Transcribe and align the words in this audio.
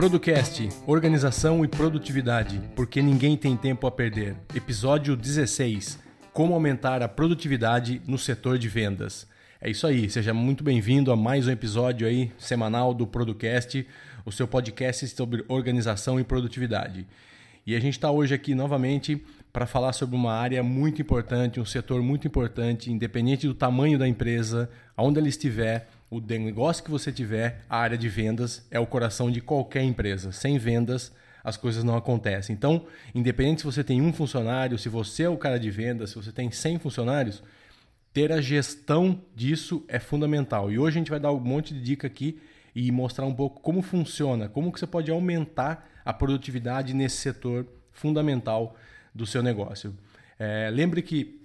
Producast, 0.00 0.66
Organização 0.86 1.62
e 1.62 1.68
Produtividade, 1.68 2.58
porque 2.74 3.02
ninguém 3.02 3.36
tem 3.36 3.54
tempo 3.54 3.86
a 3.86 3.90
perder. 3.90 4.34
Episódio 4.54 5.14
16. 5.14 5.98
Como 6.32 6.54
aumentar 6.54 7.02
a 7.02 7.08
produtividade 7.08 8.00
no 8.06 8.16
setor 8.16 8.56
de 8.56 8.66
vendas. 8.66 9.28
É 9.60 9.68
isso 9.68 9.86
aí, 9.86 10.08
seja 10.08 10.32
muito 10.32 10.64
bem-vindo 10.64 11.12
a 11.12 11.16
mais 11.16 11.46
um 11.46 11.50
episódio 11.50 12.08
aí 12.08 12.32
semanal 12.38 12.94
do 12.94 13.06
Producast, 13.06 13.86
o 14.24 14.32
seu 14.32 14.48
podcast 14.48 15.06
sobre 15.08 15.44
organização 15.48 16.18
e 16.18 16.24
produtividade. 16.24 17.06
E 17.66 17.76
a 17.76 17.78
gente 17.78 17.92
está 17.92 18.10
hoje 18.10 18.32
aqui 18.32 18.54
novamente 18.54 19.22
para 19.52 19.66
falar 19.66 19.92
sobre 19.92 20.16
uma 20.16 20.32
área 20.32 20.62
muito 20.62 21.02
importante, 21.02 21.60
um 21.60 21.66
setor 21.66 22.00
muito 22.00 22.26
importante, 22.26 22.90
independente 22.90 23.46
do 23.46 23.52
tamanho 23.52 23.98
da 23.98 24.08
empresa, 24.08 24.70
aonde 24.96 25.18
ela 25.18 25.28
estiver, 25.28 25.90
o 26.10 26.20
negócio 26.20 26.82
que 26.82 26.90
você 26.90 27.12
tiver, 27.12 27.62
a 27.70 27.78
área 27.78 27.96
de 27.96 28.08
vendas 28.08 28.66
é 28.70 28.80
o 28.80 28.86
coração 28.86 29.30
de 29.30 29.40
qualquer 29.40 29.84
empresa. 29.84 30.32
Sem 30.32 30.58
vendas, 30.58 31.12
as 31.44 31.56
coisas 31.56 31.84
não 31.84 31.96
acontecem. 31.96 32.52
Então, 32.52 32.84
independente 33.14 33.60
se 33.60 33.66
você 33.66 33.84
tem 33.84 34.02
um 34.02 34.12
funcionário, 34.12 34.76
se 34.76 34.88
você 34.88 35.22
é 35.22 35.28
o 35.28 35.38
cara 35.38 35.58
de 35.58 35.70
vendas, 35.70 36.10
se 36.10 36.16
você 36.16 36.32
tem 36.32 36.50
100 36.50 36.80
funcionários, 36.80 37.42
ter 38.12 38.32
a 38.32 38.40
gestão 38.40 39.22
disso 39.36 39.84
é 39.86 40.00
fundamental. 40.00 40.70
E 40.72 40.78
hoje 40.80 40.96
a 40.96 41.00
gente 41.00 41.10
vai 41.10 41.20
dar 41.20 41.30
um 41.32 41.38
monte 41.38 41.72
de 41.72 41.80
dica 41.80 42.08
aqui 42.08 42.40
e 42.74 42.90
mostrar 42.90 43.24
um 43.24 43.34
pouco 43.34 43.60
como 43.60 43.80
funciona, 43.80 44.48
como 44.48 44.72
que 44.72 44.80
você 44.80 44.86
pode 44.88 45.12
aumentar 45.12 45.88
a 46.04 46.12
produtividade 46.12 46.92
nesse 46.92 47.18
setor 47.18 47.66
fundamental 47.92 48.76
do 49.14 49.26
seu 49.26 49.42
negócio. 49.42 49.96
É, 50.38 50.70
lembre 50.72 51.02
que 51.02 51.39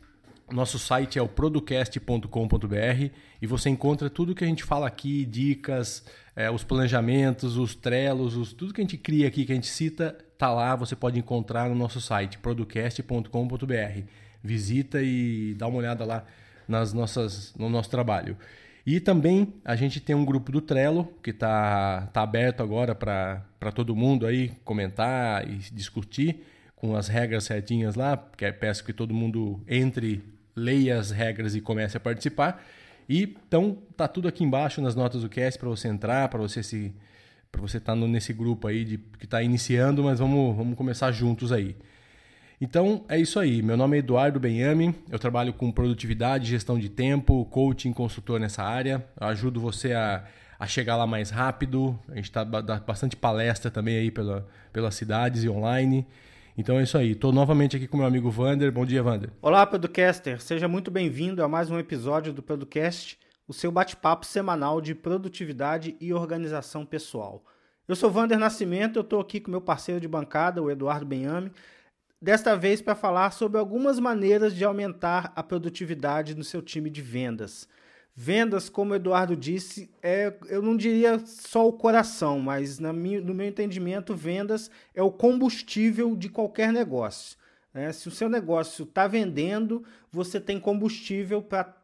nosso 0.51 0.77
site 0.77 1.17
é 1.17 1.21
o 1.21 1.27
producast.com.br 1.27 3.09
e 3.41 3.47
você 3.47 3.69
encontra 3.69 4.09
tudo 4.09 4.35
que 4.35 4.43
a 4.43 4.47
gente 4.47 4.63
fala 4.63 4.87
aqui, 4.87 5.25
dicas, 5.25 6.05
é, 6.35 6.51
os 6.51 6.63
planejamentos, 6.63 7.57
os 7.57 7.75
trelos, 7.75 8.35
os, 8.35 8.53
tudo 8.53 8.73
que 8.73 8.81
a 8.81 8.83
gente 8.83 8.97
cria 8.97 9.27
aqui, 9.27 9.45
que 9.45 9.51
a 9.51 9.55
gente 9.55 9.67
cita, 9.67 10.15
tá 10.37 10.51
lá, 10.51 10.75
você 10.75 10.95
pode 10.95 11.17
encontrar 11.17 11.69
no 11.69 11.75
nosso 11.75 11.99
site, 11.99 12.37
producast.com.br. 12.37 14.01
Visita 14.43 15.01
e 15.01 15.55
dá 15.55 15.67
uma 15.67 15.77
olhada 15.77 16.05
lá 16.05 16.25
nas 16.67 16.93
nossas, 16.93 17.53
no 17.55 17.69
nosso 17.69 17.89
trabalho. 17.89 18.37
E 18.85 18.99
também 18.99 19.53
a 19.63 19.75
gente 19.75 19.99
tem 19.99 20.15
um 20.15 20.23
grupo 20.23 20.51
do 20.51 20.61
Trello 20.61 21.11
que 21.23 21.31
está 21.31 22.07
tá 22.13 22.21
aberto 22.21 22.61
agora 22.61 22.93
para 22.93 23.71
todo 23.73 23.95
mundo 23.95 24.27
aí 24.27 24.49
comentar 24.63 25.47
e 25.49 25.57
discutir 25.73 26.43
com 26.75 26.95
as 26.95 27.07
regras 27.07 27.45
certinhas 27.45 27.95
lá. 27.95 28.15
Que 28.37 28.51
peço 28.51 28.83
que 28.83 28.93
todo 28.93 29.13
mundo 29.13 29.59
entre, 29.67 30.23
leia 30.55 30.99
as 30.99 31.11
regras 31.11 31.55
e 31.55 31.61
comece 31.61 31.97
a 31.97 31.99
participar. 31.99 32.63
E 33.07 33.35
então 33.47 33.77
tá 33.95 34.07
tudo 34.07 34.27
aqui 34.27 34.43
embaixo 34.43 34.81
nas 34.81 34.95
notas 34.95 35.21
do 35.21 35.29
cast 35.29 35.59
para 35.59 35.69
você 35.69 35.87
entrar, 35.87 36.29
para 36.29 36.39
você 36.39 36.63
se 36.63 36.93
para 37.51 37.61
você 37.61 37.77
estar 37.77 37.93
tá 37.93 38.07
nesse 38.07 38.33
grupo 38.33 38.67
aí 38.67 38.83
de 38.83 38.97
que 38.97 39.25
está 39.25 39.41
iniciando, 39.41 40.03
mas 40.03 40.19
vamos 40.19 40.55
vamos 40.55 40.75
começar 40.75 41.11
juntos 41.11 41.51
aí. 41.51 41.75
Então 42.59 43.03
é 43.09 43.19
isso 43.19 43.39
aí. 43.39 43.61
Meu 43.61 43.75
nome 43.75 43.97
é 43.97 43.99
Eduardo 43.99 44.39
Benhame. 44.39 44.95
Eu 45.09 45.19
trabalho 45.19 45.53
com 45.53 45.71
produtividade, 45.71 46.47
gestão 46.47 46.79
de 46.79 46.89
tempo, 46.89 47.45
coaching, 47.45 47.91
consultor 47.91 48.39
nessa 48.39 48.63
área. 48.63 49.05
Eu 49.19 49.27
ajudo 49.27 49.59
você 49.59 49.93
a, 49.93 50.23
a 50.57 50.65
chegar 50.65 50.95
lá 50.95 51.05
mais 51.05 51.29
rápido. 51.29 51.99
A 52.09 52.15
gente 52.15 52.25
está 52.25 52.43
dando 52.43 52.85
bastante 52.85 53.15
palestra 53.15 53.69
também 53.69 53.97
aí 53.97 54.09
pela, 54.09 54.47
pelas 54.71 54.95
cidades 54.95 55.43
e 55.43 55.49
online. 55.49 56.07
Então 56.57 56.79
é 56.79 56.83
isso 56.83 56.97
aí. 56.97 57.11
Estou 57.11 57.31
novamente 57.31 57.75
aqui 57.75 57.87
com 57.87 57.97
meu 57.97 58.05
amigo 58.05 58.29
Vander. 58.29 58.71
Bom 58.71 58.85
dia, 58.85 59.03
Vander. 59.03 59.29
Olá, 59.41 59.65
Producaster. 59.65 60.41
Seja 60.41 60.67
muito 60.67 60.89
bem-vindo 60.89 61.43
a 61.43 61.47
mais 61.47 61.69
um 61.69 61.77
episódio 61.77 62.31
do 62.31 62.41
Producast, 62.41 63.19
o 63.47 63.53
seu 63.53 63.71
bate-papo 63.71 64.25
semanal 64.25 64.79
de 64.79 64.95
produtividade 64.95 65.95
e 65.99 66.13
organização 66.13 66.85
pessoal. 66.85 67.43
Eu 67.87 67.95
sou 67.95 68.09
Vander 68.09 68.39
Nascimento, 68.39 68.97
eu 68.97 69.01
estou 69.01 69.19
aqui 69.19 69.39
com 69.39 69.51
meu 69.51 69.61
parceiro 69.61 69.99
de 69.99 70.07
bancada, 70.07 70.61
o 70.63 70.71
Eduardo 70.71 71.05
Benhame 71.05 71.51
desta 72.21 72.55
vez 72.55 72.81
para 72.81 72.95
falar 72.95 73.31
sobre 73.31 73.59
algumas 73.59 73.99
maneiras 73.99 74.55
de 74.55 74.63
aumentar 74.63 75.31
a 75.35 75.43
produtividade 75.43 76.35
no 76.35 76.43
seu 76.43 76.61
time 76.61 76.89
de 76.89 77.01
vendas. 77.01 77.67
Vendas, 78.17 78.69
como 78.69 78.93
o 78.93 78.95
Eduardo 78.95 79.35
disse, 79.35 79.91
é, 80.01 80.33
eu 80.47 80.61
não 80.61 80.77
diria 80.77 81.19
só 81.25 81.67
o 81.67 81.73
coração, 81.73 82.39
mas 82.39 82.79
no 82.79 82.93
meu 82.93 83.45
entendimento, 83.45 84.15
vendas 84.15 84.71
é 84.93 85.03
o 85.03 85.11
combustível 85.11 86.15
de 86.15 86.29
qualquer 86.29 86.71
negócio. 86.71 87.37
Né? 87.73 87.91
Se 87.91 88.07
o 88.07 88.11
seu 88.11 88.29
negócio 88.29 88.83
está 88.83 89.05
vendendo, 89.05 89.83
você 90.09 90.39
tem 90.39 90.57
combustível 90.61 91.41
para 91.41 91.75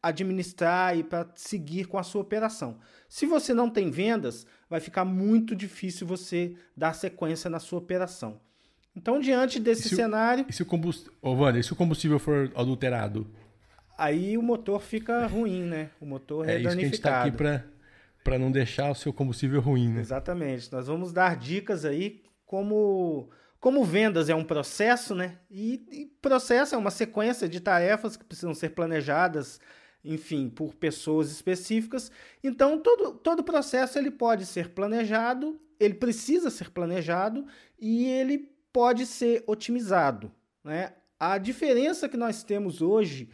administrar 0.00 0.96
e 0.96 1.02
para 1.02 1.28
seguir 1.34 1.86
com 1.86 1.98
a 1.98 2.04
sua 2.04 2.22
operação. 2.22 2.78
Se 3.08 3.26
você 3.26 3.52
não 3.52 3.68
tem 3.68 3.90
vendas, 3.90 4.46
vai 4.68 4.78
ficar 4.78 5.04
muito 5.04 5.56
difícil 5.56 6.06
você 6.06 6.54
dar 6.76 6.94
sequência 6.94 7.50
na 7.50 7.58
sua 7.58 7.80
operação. 7.80 8.40
Então, 8.94 9.20
diante 9.20 9.58
desse 9.58 9.92
e 9.92 9.96
cenário. 9.96 10.44
O, 10.44 10.50
e, 10.50 10.52
se 10.52 10.62
o 10.62 10.66
combustível, 10.66 11.12
oh, 11.20 11.50
e 11.50 11.62
se 11.62 11.72
o 11.72 11.76
combustível 11.76 12.18
for 12.20 12.52
adulterado? 12.54 13.26
Aí 14.00 14.38
o 14.38 14.42
motor 14.42 14.80
fica 14.80 15.26
ruim, 15.26 15.62
né? 15.62 15.90
O 16.00 16.06
motor 16.06 16.48
é, 16.48 16.54
é 16.54 16.56
isso 16.56 16.62
que 16.62 16.68
a 16.68 16.84
gente 16.84 16.94
está 16.94 17.22
aqui 17.22 17.36
para 17.36 18.38
não 18.38 18.50
deixar 18.50 18.90
o 18.90 18.94
seu 18.94 19.12
combustível 19.12 19.60
ruim, 19.60 19.90
né? 19.90 20.00
Exatamente. 20.00 20.72
Nós 20.72 20.86
vamos 20.86 21.12
dar 21.12 21.36
dicas 21.36 21.84
aí 21.84 22.22
como 22.46 23.28
como 23.60 23.84
vendas 23.84 24.30
é 24.30 24.34
um 24.34 24.42
processo, 24.42 25.14
né? 25.14 25.36
E, 25.50 25.84
e, 25.92 26.06
processo 26.22 26.74
é 26.74 26.78
uma 26.78 26.90
sequência 26.90 27.46
de 27.46 27.60
tarefas 27.60 28.16
que 28.16 28.24
precisam 28.24 28.54
ser 28.54 28.70
planejadas, 28.70 29.60
enfim, 30.02 30.48
por 30.48 30.74
pessoas 30.74 31.30
específicas. 31.30 32.10
Então, 32.42 32.78
todo, 32.78 33.12
todo 33.18 33.44
processo 33.44 33.98
ele 33.98 34.10
pode 34.10 34.46
ser 34.46 34.70
planejado, 34.70 35.60
ele 35.78 35.92
precisa 35.92 36.48
ser 36.48 36.70
planejado 36.70 37.46
e 37.78 38.06
ele 38.06 38.50
pode 38.72 39.04
ser 39.04 39.44
otimizado. 39.46 40.32
Né? 40.64 40.94
A 41.18 41.36
diferença 41.36 42.08
que 42.08 42.16
nós 42.16 42.42
temos 42.42 42.80
hoje 42.80 43.28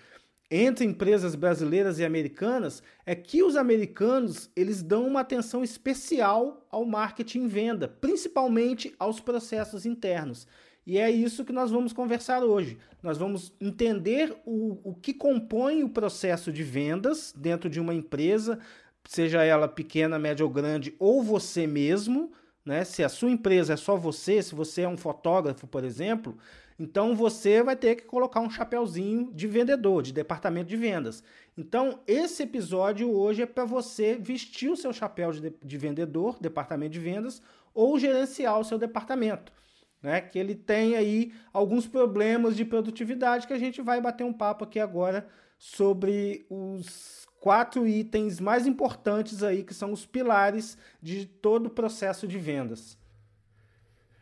entre 0.50 0.84
empresas 0.84 1.34
brasileiras 1.34 1.98
e 1.98 2.04
americanas 2.04 2.82
é 3.04 3.14
que 3.14 3.42
os 3.42 3.56
americanos 3.56 4.48
eles 4.54 4.82
dão 4.82 5.06
uma 5.06 5.20
atenção 5.20 5.64
especial 5.64 6.64
ao 6.70 6.84
marketing 6.84 7.44
e 7.44 7.48
venda, 7.48 7.88
principalmente 7.88 8.94
aos 8.98 9.18
processos 9.18 9.84
internos. 9.84 10.46
E 10.86 10.98
é 10.98 11.10
isso 11.10 11.44
que 11.44 11.52
nós 11.52 11.72
vamos 11.72 11.92
conversar 11.92 12.44
hoje. 12.44 12.78
Nós 13.02 13.18
vamos 13.18 13.52
entender 13.60 14.36
o, 14.46 14.78
o 14.84 14.94
que 14.94 15.12
compõe 15.12 15.82
o 15.82 15.88
processo 15.88 16.52
de 16.52 16.62
vendas 16.62 17.34
dentro 17.36 17.68
de 17.68 17.80
uma 17.80 17.92
empresa, 17.92 18.60
seja 19.04 19.42
ela 19.42 19.66
pequena, 19.66 20.16
média 20.16 20.44
ou 20.44 20.50
grande, 20.50 20.94
ou 21.00 21.24
você 21.24 21.66
mesmo, 21.66 22.32
né? 22.64 22.84
Se 22.84 23.02
a 23.02 23.08
sua 23.08 23.30
empresa 23.30 23.74
é 23.74 23.76
só 23.76 23.96
você, 23.96 24.40
se 24.40 24.54
você 24.54 24.82
é 24.82 24.88
um 24.88 24.96
fotógrafo, 24.96 25.66
por 25.66 25.84
exemplo, 25.84 26.36
então 26.78 27.16
você 27.16 27.62
vai 27.62 27.74
ter 27.74 27.96
que 27.96 28.04
colocar 28.04 28.40
um 28.40 28.50
chapéuzinho 28.50 29.32
de 29.32 29.46
vendedor, 29.46 30.02
de 30.02 30.12
departamento 30.12 30.68
de 30.68 30.76
vendas. 30.76 31.22
Então, 31.56 32.00
esse 32.06 32.42
episódio 32.42 33.10
hoje 33.10 33.42
é 33.42 33.46
para 33.46 33.64
você 33.64 34.16
vestir 34.16 34.70
o 34.70 34.76
seu 34.76 34.92
chapéu 34.92 35.32
de, 35.32 35.54
de, 35.62 35.78
vendedor, 35.78 36.36
departamento 36.38 36.92
de 36.92 37.00
vendas, 37.00 37.40
ou 37.72 37.98
gerenciar 37.98 38.58
o 38.60 38.64
seu 38.64 38.78
departamento. 38.78 39.52
Né? 40.02 40.20
Que 40.20 40.38
ele 40.38 40.54
tem 40.54 40.96
aí 40.96 41.32
alguns 41.52 41.86
problemas 41.86 42.54
de 42.54 42.64
produtividade 42.64 43.46
que 43.46 43.54
a 43.54 43.58
gente 43.58 43.80
vai 43.80 44.00
bater 44.00 44.24
um 44.24 44.32
papo 44.32 44.64
aqui 44.64 44.78
agora 44.78 45.26
sobre 45.58 46.44
os 46.50 47.26
quatro 47.40 47.86
itens 47.86 48.38
mais 48.38 48.66
importantes 48.66 49.42
aí, 49.42 49.64
que 49.64 49.72
são 49.72 49.92
os 49.92 50.04
pilares 50.04 50.76
de 51.00 51.24
todo 51.24 51.66
o 51.66 51.70
processo 51.70 52.28
de 52.28 52.38
vendas. 52.38 52.98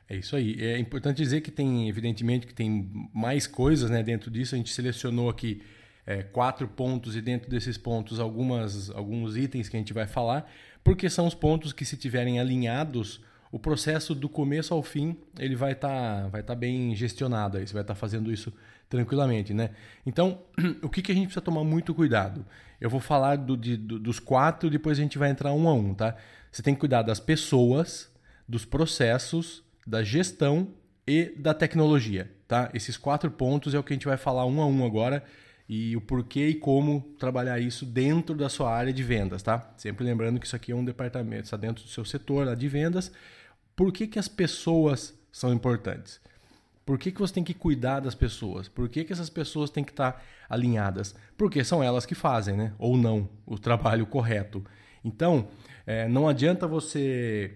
É 0.08 0.16
isso 0.16 0.36
aí. 0.36 0.56
É 0.60 0.78
importante 0.78 1.16
dizer 1.16 1.40
que 1.40 1.50
tem, 1.50 1.88
evidentemente, 1.88 2.46
que 2.46 2.54
tem 2.54 2.90
mais 3.12 3.46
coisas 3.46 3.90
né, 3.90 4.02
dentro 4.02 4.30
disso. 4.30 4.54
A 4.54 4.58
gente 4.58 4.72
selecionou 4.72 5.30
aqui 5.30 5.62
é, 6.06 6.22
quatro 6.22 6.68
pontos 6.68 7.16
e 7.16 7.22
dentro 7.22 7.50
desses 7.50 7.78
pontos 7.78 8.20
algumas, 8.20 8.90
alguns 8.90 9.36
itens 9.36 9.68
que 9.68 9.76
a 9.76 9.80
gente 9.80 9.92
vai 9.92 10.06
falar, 10.06 10.50
porque 10.82 11.08
são 11.08 11.26
os 11.26 11.34
pontos 11.34 11.72
que, 11.72 11.84
se 11.84 11.96
tiverem 11.96 12.38
alinhados, 12.38 13.22
o 13.50 13.58
processo 13.58 14.14
do 14.14 14.28
começo 14.28 14.74
ao 14.74 14.82
fim 14.82 15.16
ele 15.38 15.56
vai 15.56 15.72
estar 15.72 15.88
tá, 16.22 16.28
vai 16.28 16.42
tá 16.42 16.54
bem 16.54 16.94
gestionado. 16.94 17.56
Aí. 17.56 17.66
Você 17.66 17.72
vai 17.72 17.82
estar 17.82 17.94
tá 17.94 17.98
fazendo 17.98 18.30
isso 18.30 18.52
tranquilamente. 18.88 19.54
Né? 19.54 19.70
Então, 20.04 20.42
o 20.82 20.88
que, 20.88 21.00
que 21.00 21.12
a 21.12 21.14
gente 21.14 21.26
precisa 21.26 21.40
tomar 21.40 21.64
muito 21.64 21.94
cuidado? 21.94 22.44
Eu 22.80 22.90
vou 22.90 23.00
falar 23.00 23.36
do, 23.36 23.56
de, 23.56 23.76
do, 23.76 23.98
dos 23.98 24.20
quatro, 24.20 24.68
depois 24.68 24.98
a 24.98 25.02
gente 25.02 25.16
vai 25.16 25.30
entrar 25.30 25.52
um 25.52 25.68
a 25.68 25.72
um, 25.72 25.94
tá? 25.94 26.16
Você 26.52 26.62
tem 26.62 26.74
que 26.74 26.80
cuidar 26.80 27.02
das 27.02 27.18
pessoas, 27.18 28.12
dos 28.46 28.64
processos, 28.64 29.63
da 29.86 30.02
gestão 30.02 30.68
e 31.06 31.34
da 31.36 31.52
tecnologia, 31.52 32.30
tá? 32.48 32.70
Esses 32.72 32.96
quatro 32.96 33.30
pontos 33.30 33.74
é 33.74 33.78
o 33.78 33.82
que 33.82 33.92
a 33.92 33.96
gente 33.96 34.06
vai 34.06 34.16
falar 34.16 34.46
um 34.46 34.60
a 34.60 34.66
um 34.66 34.84
agora 34.84 35.24
e 35.68 35.96
o 35.96 36.00
porquê 36.00 36.48
e 36.48 36.54
como 36.54 37.14
trabalhar 37.18 37.58
isso 37.58 37.86
dentro 37.86 38.34
da 38.34 38.48
sua 38.48 38.70
área 38.70 38.92
de 38.92 39.02
vendas, 39.02 39.42
tá? 39.42 39.72
Sempre 39.76 40.04
lembrando 40.04 40.38
que 40.38 40.46
isso 40.46 40.56
aqui 40.56 40.72
é 40.72 40.76
um 40.76 40.84
departamento, 40.84 41.44
está 41.44 41.56
dentro 41.56 41.84
do 41.84 41.90
seu 41.90 42.04
setor 42.04 42.46
lá 42.46 42.54
de 42.54 42.68
vendas. 42.68 43.12
Por 43.74 43.92
que, 43.92 44.06
que 44.06 44.18
as 44.18 44.28
pessoas 44.28 45.14
são 45.32 45.52
importantes? 45.52 46.20
Por 46.84 46.98
que, 46.98 47.10
que 47.10 47.18
você 47.18 47.32
tem 47.32 47.44
que 47.44 47.54
cuidar 47.54 48.00
das 48.00 48.14
pessoas? 48.14 48.68
Por 48.68 48.88
que, 48.90 49.04
que 49.04 49.12
essas 49.12 49.30
pessoas 49.30 49.70
têm 49.70 49.82
que 49.82 49.90
estar 49.90 50.22
alinhadas? 50.50 51.14
Porque 51.36 51.64
são 51.64 51.82
elas 51.82 52.04
que 52.04 52.14
fazem, 52.14 52.56
né? 52.56 52.74
Ou 52.78 52.96
não, 52.96 53.28
o 53.46 53.58
trabalho 53.58 54.06
correto. 54.06 54.62
Então, 55.02 55.48
é, 55.86 56.06
não 56.08 56.28
adianta 56.28 56.66
você 56.66 57.54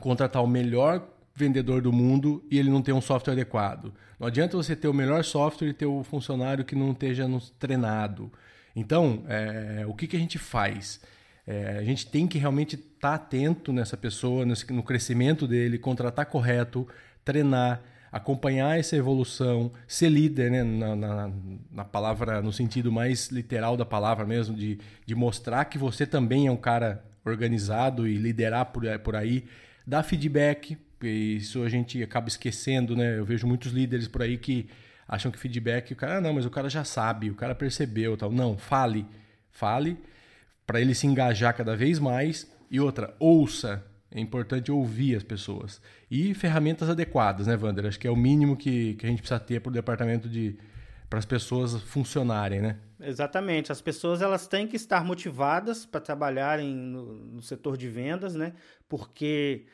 contratar 0.00 0.42
o 0.42 0.46
melhor 0.46 1.06
vendedor 1.36 1.82
do 1.82 1.92
mundo 1.92 2.42
e 2.50 2.58
ele 2.58 2.70
não 2.70 2.80
ter 2.80 2.92
um 2.92 3.00
software 3.00 3.34
adequado. 3.34 3.92
Não 4.18 4.26
adianta 4.26 4.56
você 4.56 4.74
ter 4.74 4.88
o 4.88 4.94
melhor 4.94 5.22
software 5.22 5.68
e 5.68 5.74
ter 5.74 5.86
o 5.86 6.02
funcionário 6.02 6.64
que 6.64 6.74
não 6.74 6.92
esteja 6.92 7.28
treinado. 7.58 8.32
Então, 8.74 9.22
é, 9.28 9.84
o 9.86 9.94
que, 9.94 10.06
que 10.06 10.16
a 10.16 10.18
gente 10.18 10.38
faz? 10.38 11.00
É, 11.46 11.78
a 11.78 11.84
gente 11.84 12.06
tem 12.06 12.26
que 12.26 12.38
realmente 12.38 12.74
estar 12.74 13.10
tá 13.10 13.14
atento 13.14 13.72
nessa 13.72 13.96
pessoa, 13.96 14.44
no 14.44 14.82
crescimento 14.82 15.46
dele, 15.46 15.78
contratar 15.78 16.26
correto, 16.26 16.88
treinar, 17.24 17.82
acompanhar 18.10 18.78
essa 18.78 18.96
evolução, 18.96 19.70
ser 19.86 20.08
líder, 20.08 20.50
né? 20.50 20.64
na, 20.64 20.96
na, 20.96 21.30
na, 21.70 21.84
palavra, 21.84 22.40
no 22.40 22.52
sentido 22.52 22.90
mais 22.90 23.28
literal 23.28 23.76
da 23.76 23.84
palavra 23.84 24.24
mesmo, 24.24 24.56
de, 24.56 24.78
de 25.04 25.14
mostrar 25.14 25.66
que 25.66 25.76
você 25.76 26.06
também 26.06 26.46
é 26.46 26.50
um 26.50 26.56
cara 26.56 27.04
organizado 27.24 28.08
e 28.08 28.16
liderar 28.16 28.66
por, 28.66 28.82
por 29.00 29.16
aí, 29.16 29.44
dar 29.86 30.02
feedback, 30.02 30.76
isso 31.02 31.62
a 31.62 31.68
gente 31.68 32.02
acaba 32.02 32.28
esquecendo, 32.28 32.96
né? 32.96 33.18
Eu 33.18 33.24
vejo 33.24 33.46
muitos 33.46 33.72
líderes 33.72 34.08
por 34.08 34.22
aí 34.22 34.38
que 34.38 34.68
acham 35.06 35.30
que 35.30 35.38
feedback, 35.38 35.92
o 35.92 35.96
cara, 35.96 36.18
ah, 36.18 36.20
não, 36.20 36.32
mas 36.32 36.46
o 36.46 36.50
cara 36.50 36.68
já 36.68 36.84
sabe, 36.84 37.30
o 37.30 37.34
cara 37.34 37.54
percebeu, 37.54 38.16
tal. 38.16 38.30
Não, 38.30 38.56
fale, 38.56 39.06
fale 39.50 39.96
para 40.66 40.80
ele 40.80 40.94
se 40.94 41.06
engajar 41.06 41.54
cada 41.56 41.76
vez 41.76 41.98
mais. 41.98 42.50
E 42.70 42.80
outra, 42.80 43.14
ouça. 43.18 43.84
É 44.10 44.20
importante 44.20 44.72
ouvir 44.72 45.16
as 45.16 45.22
pessoas. 45.22 45.80
E 46.10 46.32
ferramentas 46.32 46.88
adequadas, 46.88 47.46
né, 47.46 47.56
Wander? 47.56 47.86
Acho 47.86 47.98
que 47.98 48.06
é 48.06 48.10
o 48.10 48.16
mínimo 48.16 48.56
que, 48.56 48.94
que 48.94 49.04
a 49.04 49.08
gente 49.08 49.18
precisa 49.18 49.38
ter 49.38 49.60
para 49.60 49.70
o 49.70 49.72
departamento 49.72 50.28
de. 50.28 50.56
para 51.10 51.18
as 51.18 51.26
pessoas 51.26 51.74
funcionarem, 51.82 52.60
né? 52.60 52.78
Exatamente. 53.00 53.70
As 53.70 53.80
pessoas 53.80 54.22
elas 54.22 54.46
têm 54.46 54.66
que 54.66 54.76
estar 54.76 55.04
motivadas 55.04 55.84
para 55.84 56.00
trabalharem 56.00 56.74
no, 56.74 57.14
no 57.14 57.42
setor 57.42 57.76
de 57.76 57.88
vendas, 57.88 58.34
né? 58.34 58.54
Porque 58.88 59.66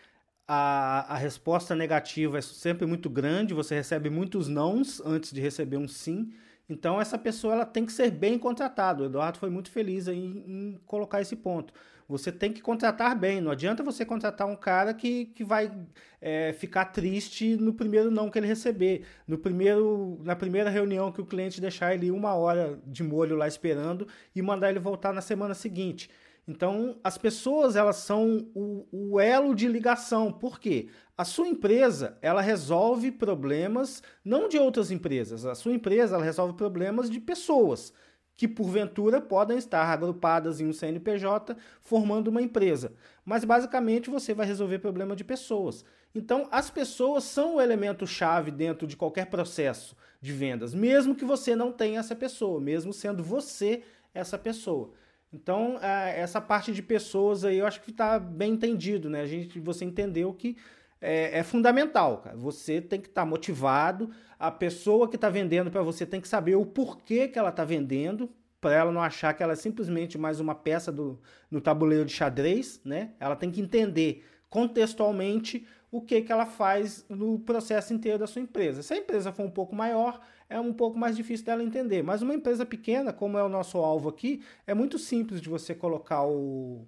a, 0.46 1.14
a 1.14 1.16
resposta 1.16 1.74
negativa 1.74 2.38
é 2.38 2.42
sempre 2.42 2.86
muito 2.86 3.08
grande, 3.08 3.54
você 3.54 3.74
recebe 3.74 4.10
muitos 4.10 4.48
nãos 4.48 5.00
antes 5.04 5.32
de 5.32 5.40
receber 5.40 5.76
um 5.76 5.88
sim. 5.88 6.32
Então 6.68 7.00
essa 7.00 7.18
pessoa 7.18 7.54
ela 7.54 7.66
tem 7.66 7.84
que 7.84 7.92
ser 7.92 8.10
bem 8.10 8.38
contratada. 8.38 9.02
O 9.02 9.06
Eduardo 9.06 9.38
foi 9.38 9.50
muito 9.50 9.70
feliz 9.70 10.08
em, 10.08 10.44
em, 10.46 10.80
colocar 10.86 11.20
esse 11.20 11.36
ponto. 11.36 11.72
Você 12.08 12.32
tem 12.32 12.52
que 12.52 12.60
contratar 12.60 13.18
bem. 13.18 13.40
Não 13.40 13.50
adianta 13.50 13.82
você 13.82 14.04
contratar 14.04 14.46
um 14.46 14.56
cara 14.56 14.92
que, 14.92 15.26
que 15.26 15.44
vai 15.44 15.72
é, 16.20 16.52
ficar 16.52 16.86
triste 16.86 17.56
no 17.56 17.72
primeiro 17.72 18.10
não 18.10 18.30
que 18.30 18.38
ele 18.38 18.46
receber. 18.46 19.04
No 19.26 19.38
primeiro, 19.38 20.18
na 20.22 20.36
primeira 20.36 20.70
reunião 20.70 21.12
que 21.12 21.20
o 21.20 21.26
cliente 21.26 21.60
deixar 21.60 21.94
ele 21.94 22.10
uma 22.10 22.34
hora 22.34 22.78
de 22.86 23.02
molho 23.02 23.36
lá 23.36 23.46
esperando 23.46 24.06
e 24.34 24.42
mandar 24.42 24.70
ele 24.70 24.78
voltar 24.78 25.12
na 25.12 25.20
semana 25.20 25.54
seguinte. 25.54 26.10
Então, 26.46 26.98
as 27.04 27.16
pessoas 27.16 27.76
elas 27.76 27.96
são 27.96 28.48
o, 28.54 28.86
o, 28.90 29.20
elo 29.20 29.54
de 29.54 29.68
ligação. 29.68 30.32
Por 30.32 30.58
quê? 30.58 30.88
A 31.16 31.24
sua 31.24 31.46
empresa 31.46 32.18
ela 32.20 32.40
resolve 32.40 33.12
problemas 33.12 34.02
não 34.24 34.48
de 34.48 34.58
outras 34.58 34.90
empresas. 34.90 35.46
A 35.46 35.54
sua 35.54 35.72
empresa 35.72 36.16
ela 36.16 36.24
resolve 36.24 36.54
problemas 36.54 37.08
de 37.08 37.20
pessoas 37.20 37.92
que 38.36 38.48
porventura 38.48 39.20
podem 39.20 39.56
estar 39.56 39.84
agrupadas 39.84 40.60
em 40.60 40.66
um 40.66 40.72
CNPJ 40.72 41.56
formando 41.80 42.28
uma 42.28 42.42
empresa. 42.42 42.92
Mas 43.24 43.44
basicamente 43.44 44.10
você 44.10 44.34
vai 44.34 44.46
resolver 44.46 44.80
problema 44.80 45.14
de 45.14 45.22
pessoas. 45.22 45.84
Então, 46.14 46.48
as 46.50 46.68
pessoas 46.68 47.24
são 47.24 47.56
o 47.56 47.60
elemento 47.60 48.06
chave 48.06 48.50
dentro 48.50 48.86
de 48.86 48.96
qualquer 48.96 49.26
processo 49.26 49.96
de 50.20 50.32
vendas, 50.32 50.74
mesmo 50.74 51.14
que 51.14 51.24
você 51.24 51.54
não 51.54 51.72
tenha 51.72 52.00
essa 52.00 52.16
pessoa, 52.16 52.60
mesmo 52.60 52.92
sendo 52.92 53.22
você 53.22 53.82
essa 54.12 54.36
pessoa. 54.36 54.92
Então, 55.32 55.78
é, 55.80 56.20
essa 56.20 56.40
parte 56.40 56.72
de 56.72 56.82
pessoas 56.82 57.44
aí 57.44 57.58
eu 57.58 57.66
acho 57.66 57.80
que 57.80 57.90
está 57.90 58.18
bem 58.18 58.52
entendido, 58.52 59.08
né? 59.08 59.22
A 59.22 59.26
gente, 59.26 59.58
você 59.58 59.84
entendeu 59.84 60.32
que 60.34 60.56
é, 61.00 61.38
é 61.38 61.42
fundamental, 61.42 62.18
cara. 62.18 62.36
Você 62.36 62.80
tem 62.80 63.00
que 63.00 63.08
estar 63.08 63.22
tá 63.22 63.26
motivado, 63.26 64.10
a 64.38 64.50
pessoa 64.50 65.08
que 65.08 65.16
está 65.16 65.30
vendendo 65.30 65.70
para 65.70 65.82
você 65.82 66.04
tem 66.04 66.20
que 66.20 66.28
saber 66.28 66.54
o 66.56 66.66
porquê 66.66 67.28
que 67.28 67.38
ela 67.38 67.48
está 67.48 67.64
vendendo, 67.64 68.30
para 68.60 68.74
ela 68.74 68.92
não 68.92 69.02
achar 69.02 69.32
que 69.34 69.42
ela 69.42 69.54
é 69.54 69.56
simplesmente 69.56 70.16
mais 70.16 70.38
uma 70.38 70.54
peça 70.54 70.92
do, 70.92 71.20
no 71.50 71.60
tabuleiro 71.60 72.04
de 72.04 72.12
xadrez, 72.12 72.80
né? 72.84 73.10
Ela 73.18 73.34
tem 73.34 73.50
que 73.50 73.60
entender 73.60 74.24
contextualmente 74.48 75.66
o 75.92 76.00
que, 76.00 76.22
que 76.22 76.32
ela 76.32 76.46
faz 76.46 77.04
no 77.06 77.38
processo 77.38 77.92
inteiro 77.92 78.18
da 78.18 78.26
sua 78.26 78.40
empresa. 78.40 78.82
Se 78.82 78.94
a 78.94 78.96
empresa 78.96 79.30
for 79.30 79.44
um 79.44 79.50
pouco 79.50 79.76
maior, 79.76 80.18
é 80.48 80.58
um 80.58 80.72
pouco 80.72 80.98
mais 80.98 81.14
difícil 81.14 81.44
dela 81.44 81.62
entender. 81.62 82.02
Mas 82.02 82.22
uma 82.22 82.34
empresa 82.34 82.64
pequena, 82.64 83.12
como 83.12 83.36
é 83.36 83.44
o 83.44 83.48
nosso 83.48 83.76
alvo 83.76 84.08
aqui, 84.08 84.42
é 84.66 84.72
muito 84.72 84.98
simples 84.98 85.38
de 85.42 85.50
você 85.50 85.74
colocar 85.74 86.24
o. 86.24 86.86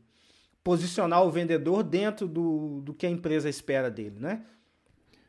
posicionar 0.65 1.23
o 1.23 1.31
vendedor 1.31 1.83
dentro 1.83 2.27
do, 2.27 2.81
do 2.81 2.95
que 2.95 3.05
a 3.05 3.11
empresa 3.11 3.47
espera 3.47 3.91
dele, 3.91 4.17
né? 4.19 4.43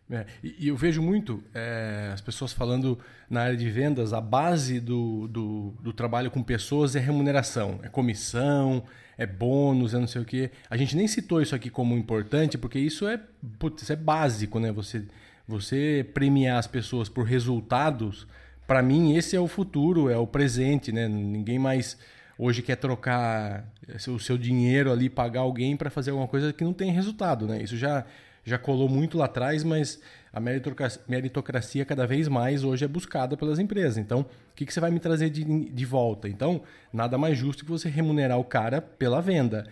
É, 0.09 0.25
e, 0.43 0.67
eu 0.67 0.77
vejo 0.77 1.01
muito 1.01 1.43
é, 1.53 2.11
as 2.13 2.21
pessoas 2.21 2.53
falando 2.53 2.99
na 3.27 3.41
área 3.41 3.57
de 3.57 3.67
vendas, 3.69 4.13
a 4.13 4.21
base 4.21 4.79
do, 4.79 5.27
do, 5.27 5.73
do, 5.81 5.91
trabalho 5.91 6.29
com 6.29 6.43
pessoas 6.43 6.95
é 6.95 6.99
remuneração, 6.99 7.79
é 7.81 7.89
comissão, 7.89 8.83
é 9.17 9.25
bônus, 9.25 9.95
é 9.95 9.99
não 9.99 10.07
sei 10.07 10.21
o 10.21 10.25
quê. 10.25 10.51
A 10.69 10.77
gente 10.77 10.95
nem 10.95 11.07
citou 11.07 11.41
isso 11.41 11.55
aqui 11.55 11.71
como 11.71 11.97
importante, 11.97 12.55
porque 12.57 12.77
isso 12.77 13.07
é, 13.07 13.19
putz, 13.57 13.81
isso 13.81 13.93
é 13.93 13.95
básico, 13.95 14.59
né? 14.59 14.71
Você, 14.73 15.05
você 15.47 16.07
premiar 16.13 16.59
as 16.59 16.67
pessoas 16.67 17.09
por 17.09 17.25
resultados, 17.25 18.27
para 18.67 18.83
mim 18.83 19.15
esse 19.15 19.35
é 19.35 19.39
o 19.39 19.47
futuro, 19.47 20.09
é 20.09 20.17
o 20.17 20.27
presente, 20.27 20.91
né? 20.91 21.07
Ninguém 21.07 21.57
mais 21.57 21.97
hoje 22.37 22.61
quer 22.61 22.75
trocar 22.75 23.65
o 24.07 24.19
seu 24.19 24.37
dinheiro 24.37 24.91
ali, 24.91 25.09
pagar 25.09 25.41
alguém 25.41 25.75
para 25.75 25.89
fazer 25.89 26.11
alguma 26.11 26.27
coisa 26.27 26.53
que 26.53 26.63
não 26.63 26.73
tem 26.73 26.91
resultado, 26.91 27.47
né? 27.47 27.61
Isso 27.61 27.77
já 27.77 28.05
já 28.45 28.59
colou 28.59 28.87
muito 28.87 29.17
lá 29.17 29.25
atrás, 29.25 29.63
mas 29.63 29.99
a 30.31 30.39
meritocracia, 30.39 31.83
cada 31.83 32.05
vez 32.05 32.27
mais 32.27 32.63
hoje 32.63 32.85
é 32.85 32.87
buscada 32.87 33.35
pelas 33.35 33.57
empresas. 33.57 33.97
Então, 33.97 34.21
o 34.21 34.55
que, 34.55 34.65
que 34.65 34.73
você 34.73 34.79
vai 34.79 34.91
me 34.91 34.99
trazer 34.99 35.29
de, 35.31 35.43
de 35.43 35.85
volta? 35.85 36.29
Então, 36.29 36.61
nada 36.93 37.17
mais 37.17 37.37
justo 37.37 37.65
que 37.65 37.71
você 37.71 37.89
remunerar 37.89 38.37
o 38.37 38.43
cara 38.43 38.81
pela 38.81 39.19
venda. 39.19 39.65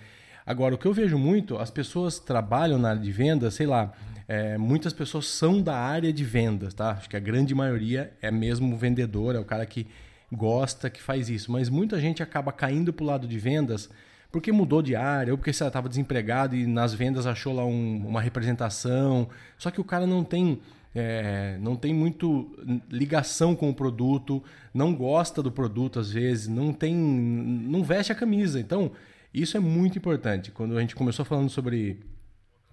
Agora, 0.46 0.74
o 0.74 0.78
que 0.78 0.88
eu 0.88 0.94
vejo 0.94 1.18
muito, 1.18 1.58
as 1.58 1.70
pessoas 1.70 2.18
trabalham 2.18 2.80
na 2.80 2.90
área 2.90 3.02
de 3.02 3.12
vendas, 3.12 3.54
sei 3.54 3.68
lá, 3.68 3.94
é, 4.28 4.58
muitas 4.58 4.92
pessoas 4.92 5.28
são 5.28 5.62
da 5.62 5.76
área 5.76 6.12
de 6.12 6.24
vendas, 6.24 6.74
tá? 6.74 6.92
Acho 6.92 7.10
que 7.10 7.16
a 7.16 7.20
grande 7.20 7.54
maioria 7.54 8.12
é 8.22 8.32
mesmo 8.32 8.76
vendedor, 8.76 9.36
é 9.36 9.40
o 9.40 9.46
cara 9.46 9.66
que 9.66 9.86
gosta, 10.32 10.90
que 10.90 11.02
faz 11.02 11.30
isso. 11.30 11.52
Mas 11.52 11.70
muita 11.70 12.00
gente 12.00 12.24
acaba 12.24 12.52
caindo 12.52 12.92
para 12.92 13.04
o 13.04 13.08
lado 13.08 13.28
de 13.28 13.38
vendas 13.38 13.90
porque 14.34 14.52
mudou 14.52 14.82
de 14.82 14.96
área, 14.96 15.32
ou 15.32 15.38
porque 15.38 15.54
você 15.54 15.64
estava 15.64 15.88
desempregado 15.88 16.56
e 16.56 16.66
nas 16.66 16.92
vendas 16.92 17.28
achou 17.28 17.54
lá 17.54 17.64
um, 17.64 18.04
uma 18.08 18.20
representação. 18.20 19.30
Só 19.60 19.70
que 19.70 19.80
o 19.80 19.84
cara 19.84 20.08
não 20.08 20.24
tem. 20.24 20.60
É, 20.96 21.58
não 21.60 21.76
tem 21.76 21.94
muito 21.94 22.52
ligação 22.90 23.56
com 23.56 23.68
o 23.68 23.74
produto, 23.74 24.44
não 24.72 24.94
gosta 24.94 25.42
do 25.42 25.52
produto 25.52 26.00
às 26.00 26.12
vezes, 26.12 26.48
não 26.48 26.72
tem, 26.72 26.96
não 26.96 27.84
veste 27.84 28.12
a 28.12 28.16
camisa. 28.16 28.60
Então, 28.60 28.92
isso 29.34 29.58
é 29.58 29.60
muito 29.60 29.98
importante. 29.98 30.52
Quando 30.52 30.78
a 30.78 30.82
gente 30.82 30.96
começou 30.96 31.26
falando 31.26 31.50
sobre 31.50 32.00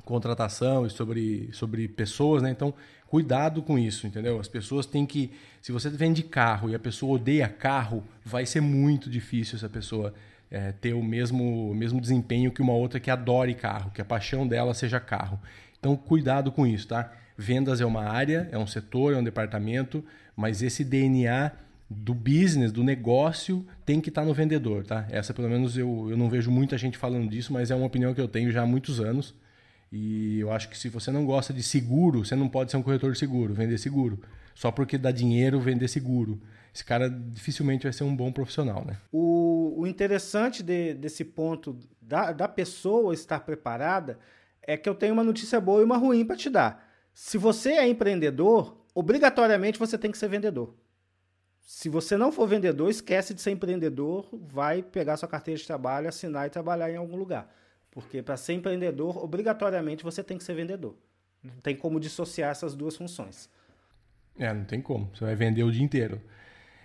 contratação 0.04 0.86
e 0.86 0.90
sobre, 0.90 1.50
sobre 1.52 1.88
pessoas, 1.88 2.42
né? 2.42 2.50
Então, 2.50 2.74
cuidado 3.06 3.62
com 3.62 3.78
isso, 3.78 4.06
entendeu? 4.06 4.40
As 4.40 4.48
pessoas 4.48 4.86
têm 4.86 5.04
que. 5.04 5.30
Se 5.60 5.72
você 5.72 5.90
vende 5.90 6.22
carro 6.22 6.70
e 6.70 6.74
a 6.74 6.78
pessoa 6.78 7.16
odeia 7.16 7.48
carro, 7.48 8.02
vai 8.24 8.46
ser 8.46 8.60
muito 8.60 9.10
difícil 9.10 9.56
essa 9.56 9.68
pessoa 9.68 10.14
é, 10.50 10.72
ter 10.72 10.94
o 10.94 11.02
mesmo, 11.02 11.70
o 11.70 11.74
mesmo 11.74 12.00
desempenho 12.00 12.50
que 12.50 12.60
uma 12.60 12.72
outra 12.72 12.98
que 12.98 13.10
adore 13.10 13.54
carro, 13.54 13.90
que 13.92 14.00
a 14.00 14.04
paixão 14.04 14.46
dela 14.46 14.74
seja 14.74 14.98
carro. 14.98 15.38
Então, 15.78 15.96
cuidado 15.96 16.50
com 16.50 16.66
isso, 16.66 16.88
tá? 16.88 17.12
Vendas 17.36 17.80
é 17.80 17.86
uma 17.86 18.04
área, 18.04 18.48
é 18.50 18.58
um 18.58 18.66
setor, 18.66 19.14
é 19.14 19.16
um 19.16 19.24
departamento, 19.24 20.04
mas 20.36 20.60
esse 20.60 20.84
DNA 20.84 21.52
do 21.88 22.14
business, 22.14 22.70
do 22.70 22.84
negócio, 22.84 23.66
tem 23.86 24.00
que 24.00 24.08
estar 24.08 24.22
tá 24.22 24.26
no 24.26 24.34
vendedor, 24.34 24.84
tá? 24.84 25.06
Essa, 25.10 25.32
pelo 25.32 25.48
menos, 25.48 25.78
eu, 25.78 26.08
eu 26.10 26.16
não 26.16 26.28
vejo 26.28 26.50
muita 26.50 26.76
gente 26.76 26.98
falando 26.98 27.28
disso, 27.30 27.52
mas 27.52 27.70
é 27.70 27.74
uma 27.74 27.86
opinião 27.86 28.12
que 28.12 28.20
eu 28.20 28.28
tenho 28.28 28.50
já 28.50 28.62
há 28.62 28.66
muitos 28.66 29.00
anos. 29.00 29.34
E 29.92 30.38
eu 30.38 30.52
acho 30.52 30.68
que 30.68 30.78
se 30.78 30.88
você 30.88 31.10
não 31.10 31.24
gosta 31.24 31.52
de 31.52 31.62
seguro, 31.62 32.24
você 32.24 32.36
não 32.36 32.48
pode 32.48 32.70
ser 32.70 32.76
um 32.76 32.82
corretor 32.82 33.12
de 33.12 33.18
seguro, 33.18 33.54
vender 33.54 33.78
seguro. 33.78 34.20
Só 34.54 34.70
porque 34.70 34.98
dá 34.98 35.10
dinheiro, 35.10 35.58
vender 35.60 35.88
seguro 35.88 36.40
esse 36.74 36.84
cara 36.84 37.10
dificilmente 37.10 37.84
vai 37.84 37.92
ser 37.92 38.04
um 38.04 38.14
bom 38.14 38.30
profissional, 38.32 38.84
né? 38.84 38.96
O, 39.12 39.74
o 39.78 39.86
interessante 39.86 40.62
de, 40.62 40.94
desse 40.94 41.24
ponto 41.24 41.78
da, 42.00 42.32
da 42.32 42.48
pessoa 42.48 43.12
estar 43.12 43.40
preparada 43.40 44.18
é 44.62 44.76
que 44.76 44.88
eu 44.88 44.94
tenho 44.94 45.12
uma 45.12 45.24
notícia 45.24 45.60
boa 45.60 45.80
e 45.80 45.84
uma 45.84 45.96
ruim 45.96 46.24
para 46.24 46.36
te 46.36 46.48
dar. 46.48 46.88
Se 47.12 47.36
você 47.36 47.72
é 47.72 47.88
empreendedor, 47.88 48.76
obrigatoriamente 48.94 49.78
você 49.78 49.98
tem 49.98 50.12
que 50.12 50.18
ser 50.18 50.28
vendedor. 50.28 50.74
Se 51.60 51.88
você 51.88 52.16
não 52.16 52.32
for 52.32 52.46
vendedor, 52.46 52.90
esquece 52.90 53.32
de 53.32 53.40
ser 53.40 53.52
empreendedor, 53.52 54.28
vai 54.32 54.82
pegar 54.82 55.16
sua 55.16 55.28
carteira 55.28 55.58
de 55.58 55.66
trabalho, 55.66 56.08
assinar 56.08 56.46
e 56.46 56.50
trabalhar 56.50 56.90
em 56.90 56.96
algum 56.96 57.16
lugar. 57.16 57.52
Porque 57.90 58.22
para 58.22 58.36
ser 58.36 58.54
empreendedor, 58.54 59.22
obrigatoriamente 59.22 60.04
você 60.04 60.22
tem 60.22 60.38
que 60.38 60.44
ser 60.44 60.54
vendedor. 60.54 60.96
Não 61.42 61.60
tem 61.60 61.76
como 61.76 61.98
dissociar 61.98 62.50
essas 62.50 62.74
duas 62.74 62.96
funções. 62.96 63.48
É, 64.38 64.52
não 64.52 64.64
tem 64.64 64.80
como. 64.80 65.10
Você 65.14 65.24
vai 65.24 65.34
vender 65.34 65.62
o 65.62 65.72
dia 65.72 65.82
inteiro. 65.82 66.20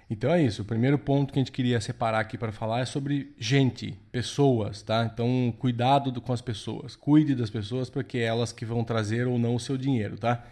Então 0.09 0.31
é 0.31 0.41
isso. 0.41 0.61
O 0.61 0.65
primeiro 0.65 0.97
ponto 0.97 1.33
que 1.33 1.39
a 1.39 1.41
gente 1.41 1.51
queria 1.51 1.81
separar 1.81 2.19
aqui 2.19 2.37
para 2.37 2.51
falar 2.51 2.81
é 2.81 2.85
sobre 2.85 3.33
gente, 3.39 3.97
pessoas, 4.11 4.81
tá? 4.81 5.09
Então, 5.11 5.53
cuidado 5.57 6.21
com 6.21 6.31
as 6.31 6.41
pessoas. 6.41 6.95
Cuide 6.95 7.33
das 7.33 7.49
pessoas 7.49 7.89
porque 7.89 8.19
é 8.19 8.25
elas 8.25 8.51
que 8.51 8.65
vão 8.65 8.83
trazer 8.83 9.27
ou 9.27 9.39
não 9.39 9.55
o 9.55 9.59
seu 9.59 9.77
dinheiro, 9.77 10.17
tá? 10.17 10.45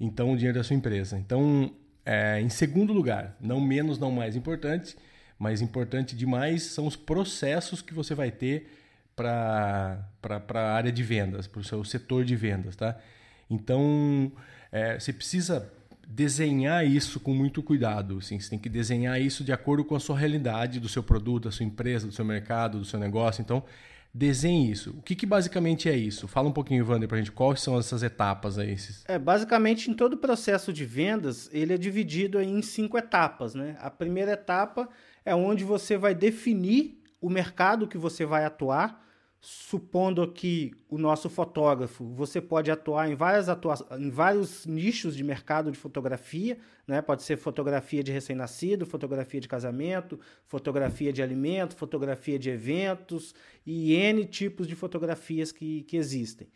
Então, 0.00 0.32
o 0.32 0.36
dinheiro 0.36 0.58
da 0.58 0.64
sua 0.64 0.76
empresa. 0.76 1.18
Então, 1.18 1.72
é, 2.04 2.40
em 2.40 2.48
segundo 2.48 2.92
lugar, 2.92 3.36
não 3.40 3.60
menos, 3.60 3.98
não 3.98 4.10
mais 4.10 4.34
importante, 4.34 4.96
mas 5.38 5.60
importante 5.62 6.16
demais 6.16 6.62
são 6.64 6.86
os 6.86 6.96
processos 6.96 7.80
que 7.80 7.94
você 7.94 8.14
vai 8.14 8.30
ter 8.32 8.68
para 9.14 10.04
a 10.54 10.72
área 10.72 10.90
de 10.90 11.02
vendas, 11.02 11.46
para 11.46 11.60
o 11.60 11.64
seu 11.64 11.84
setor 11.84 12.24
de 12.24 12.34
vendas, 12.34 12.74
tá? 12.74 12.96
Então, 13.50 14.32
é, 14.72 14.98
você 14.98 15.12
precisa 15.12 15.72
desenhar 16.10 16.86
isso 16.86 17.20
com 17.20 17.34
muito 17.34 17.62
cuidado. 17.62 18.16
Assim, 18.16 18.40
você 18.40 18.48
tem 18.48 18.58
que 18.58 18.70
desenhar 18.70 19.20
isso 19.20 19.44
de 19.44 19.52
acordo 19.52 19.84
com 19.84 19.94
a 19.94 20.00
sua 20.00 20.18
realidade, 20.18 20.80
do 20.80 20.88
seu 20.88 21.02
produto, 21.02 21.44
da 21.44 21.50
sua 21.50 21.66
empresa, 21.66 22.06
do 22.06 22.12
seu 22.14 22.24
mercado, 22.24 22.78
do 22.78 22.84
seu 22.86 22.98
negócio. 22.98 23.42
Então, 23.42 23.62
desenhe 24.12 24.72
isso. 24.72 24.90
O 24.98 25.02
que, 25.02 25.14
que 25.14 25.26
basicamente 25.26 25.86
é 25.86 25.94
isso? 25.94 26.26
Fala 26.26 26.48
um 26.48 26.52
pouquinho, 26.52 26.88
Wander, 26.88 27.06
para 27.06 27.18
gente. 27.18 27.30
Quais 27.30 27.60
são 27.60 27.78
essas 27.78 28.02
etapas 28.02 28.58
aí? 28.58 28.74
É, 29.06 29.18
basicamente, 29.18 29.90
em 29.90 29.94
todo 29.94 30.14
o 30.14 30.16
processo 30.16 30.72
de 30.72 30.86
vendas, 30.86 31.50
ele 31.52 31.74
é 31.74 31.76
dividido 31.76 32.40
em 32.40 32.62
cinco 32.62 32.96
etapas. 32.96 33.54
Né? 33.54 33.76
A 33.78 33.90
primeira 33.90 34.32
etapa 34.32 34.88
é 35.26 35.34
onde 35.34 35.62
você 35.62 35.98
vai 35.98 36.14
definir 36.14 37.02
o 37.20 37.28
mercado 37.28 37.86
que 37.86 37.98
você 37.98 38.24
vai 38.24 38.46
atuar, 38.46 39.04
supondo 39.40 40.26
que 40.32 40.72
o 40.88 40.98
nosso 40.98 41.30
fotógrafo, 41.30 42.04
você 42.04 42.40
pode 42.40 42.70
atuar 42.70 43.08
em, 43.08 43.14
várias 43.14 43.48
atua 43.48 43.74
em 43.98 44.10
vários 44.10 44.66
nichos 44.66 45.14
de 45.16 45.22
mercado 45.22 45.70
de 45.70 45.78
fotografia, 45.78 46.58
né? 46.86 47.00
pode 47.00 47.22
ser 47.22 47.36
fotografia 47.36 48.02
de 48.02 48.10
recém-nascido, 48.10 48.84
fotografia 48.84 49.40
de 49.40 49.46
casamento, 49.46 50.18
fotografia 50.44 51.12
de 51.12 51.22
alimento, 51.22 51.76
fotografia 51.76 52.38
de 52.38 52.50
eventos 52.50 53.34
e 53.64 53.94
N 53.94 54.24
tipos 54.24 54.66
de 54.66 54.74
fotografias 54.74 55.52
que, 55.52 55.82
que 55.84 55.96
existem. 55.96 56.48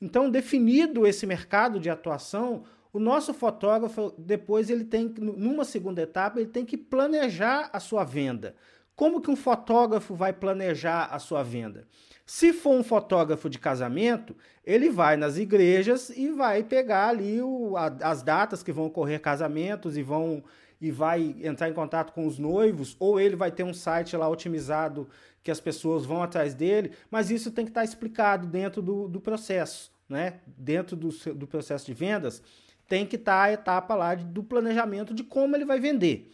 Então, 0.00 0.30
definido 0.30 1.06
esse 1.06 1.26
mercado 1.26 1.80
de 1.80 1.90
atuação, 1.90 2.62
o 2.92 3.00
nosso 3.00 3.34
fotógrafo, 3.34 4.14
depois, 4.16 4.70
ele 4.70 4.84
tem, 4.84 5.12
numa 5.18 5.64
segunda 5.64 6.00
etapa, 6.00 6.38
ele 6.38 6.48
tem 6.48 6.64
que 6.64 6.76
planejar 6.76 7.68
a 7.72 7.80
sua 7.80 8.04
venda. 8.04 8.54
Como 8.94 9.20
que 9.20 9.30
um 9.30 9.36
fotógrafo 9.36 10.14
vai 10.14 10.32
planejar 10.32 11.06
a 11.06 11.18
sua 11.18 11.42
venda? 11.42 11.86
Se 12.30 12.52
for 12.52 12.74
um 12.74 12.84
fotógrafo 12.84 13.48
de 13.48 13.58
casamento, 13.58 14.36
ele 14.62 14.90
vai 14.90 15.16
nas 15.16 15.38
igrejas 15.38 16.10
e 16.10 16.28
vai 16.28 16.62
pegar 16.62 17.08
ali 17.08 17.40
o, 17.40 17.74
a, 17.74 17.86
as 18.02 18.22
datas 18.22 18.62
que 18.62 18.70
vão 18.70 18.84
ocorrer 18.84 19.18
casamentos 19.18 19.96
e 19.96 20.02
vão 20.02 20.44
e 20.78 20.90
vai 20.90 21.34
entrar 21.42 21.70
em 21.70 21.72
contato 21.72 22.12
com 22.12 22.26
os 22.26 22.38
noivos, 22.38 22.94
ou 23.00 23.18
ele 23.18 23.34
vai 23.34 23.50
ter 23.50 23.62
um 23.62 23.72
site 23.72 24.14
lá 24.14 24.28
otimizado 24.28 25.08
que 25.42 25.50
as 25.50 25.58
pessoas 25.58 26.04
vão 26.04 26.22
atrás 26.22 26.52
dele, 26.52 26.92
mas 27.10 27.30
isso 27.30 27.50
tem 27.50 27.64
que 27.64 27.70
estar 27.70 27.82
explicado 27.82 28.46
dentro 28.46 28.82
do, 28.82 29.08
do 29.08 29.22
processo, 29.22 29.90
né? 30.06 30.40
Dentro 30.46 30.94
do, 30.96 31.08
do 31.34 31.46
processo 31.46 31.86
de 31.86 31.94
vendas, 31.94 32.42
tem 32.86 33.06
que 33.06 33.16
estar 33.16 33.44
a 33.44 33.52
etapa 33.52 33.94
lá 33.94 34.14
do 34.14 34.44
planejamento 34.44 35.14
de 35.14 35.24
como 35.24 35.56
ele 35.56 35.64
vai 35.64 35.80
vender. 35.80 36.30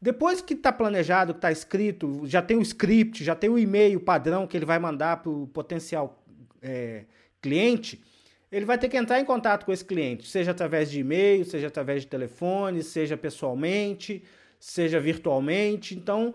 Depois 0.00 0.40
que 0.40 0.54
está 0.54 0.72
planejado, 0.72 1.32
que 1.34 1.38
está 1.38 1.50
escrito, 1.50 2.22
já 2.24 2.40
tem 2.40 2.56
o 2.56 2.62
script, 2.62 3.24
já 3.24 3.34
tem 3.34 3.50
o 3.50 3.58
e-mail 3.58 3.98
padrão 3.98 4.46
que 4.46 4.56
ele 4.56 4.66
vai 4.66 4.78
mandar 4.78 5.22
para 5.22 5.30
o 5.30 5.48
potencial 5.48 6.22
é, 6.62 7.04
cliente, 7.42 8.02
ele 8.50 8.64
vai 8.64 8.78
ter 8.78 8.88
que 8.88 8.96
entrar 8.96 9.20
em 9.20 9.24
contato 9.24 9.66
com 9.66 9.72
esse 9.72 9.84
cliente, 9.84 10.26
seja 10.26 10.52
através 10.52 10.90
de 10.90 11.00
e-mail, 11.00 11.44
seja 11.44 11.66
através 11.66 12.02
de 12.02 12.08
telefone, 12.08 12.82
seja 12.82 13.16
pessoalmente, 13.16 14.22
seja 14.58 14.98
virtualmente. 14.98 15.94
Então, 15.94 16.32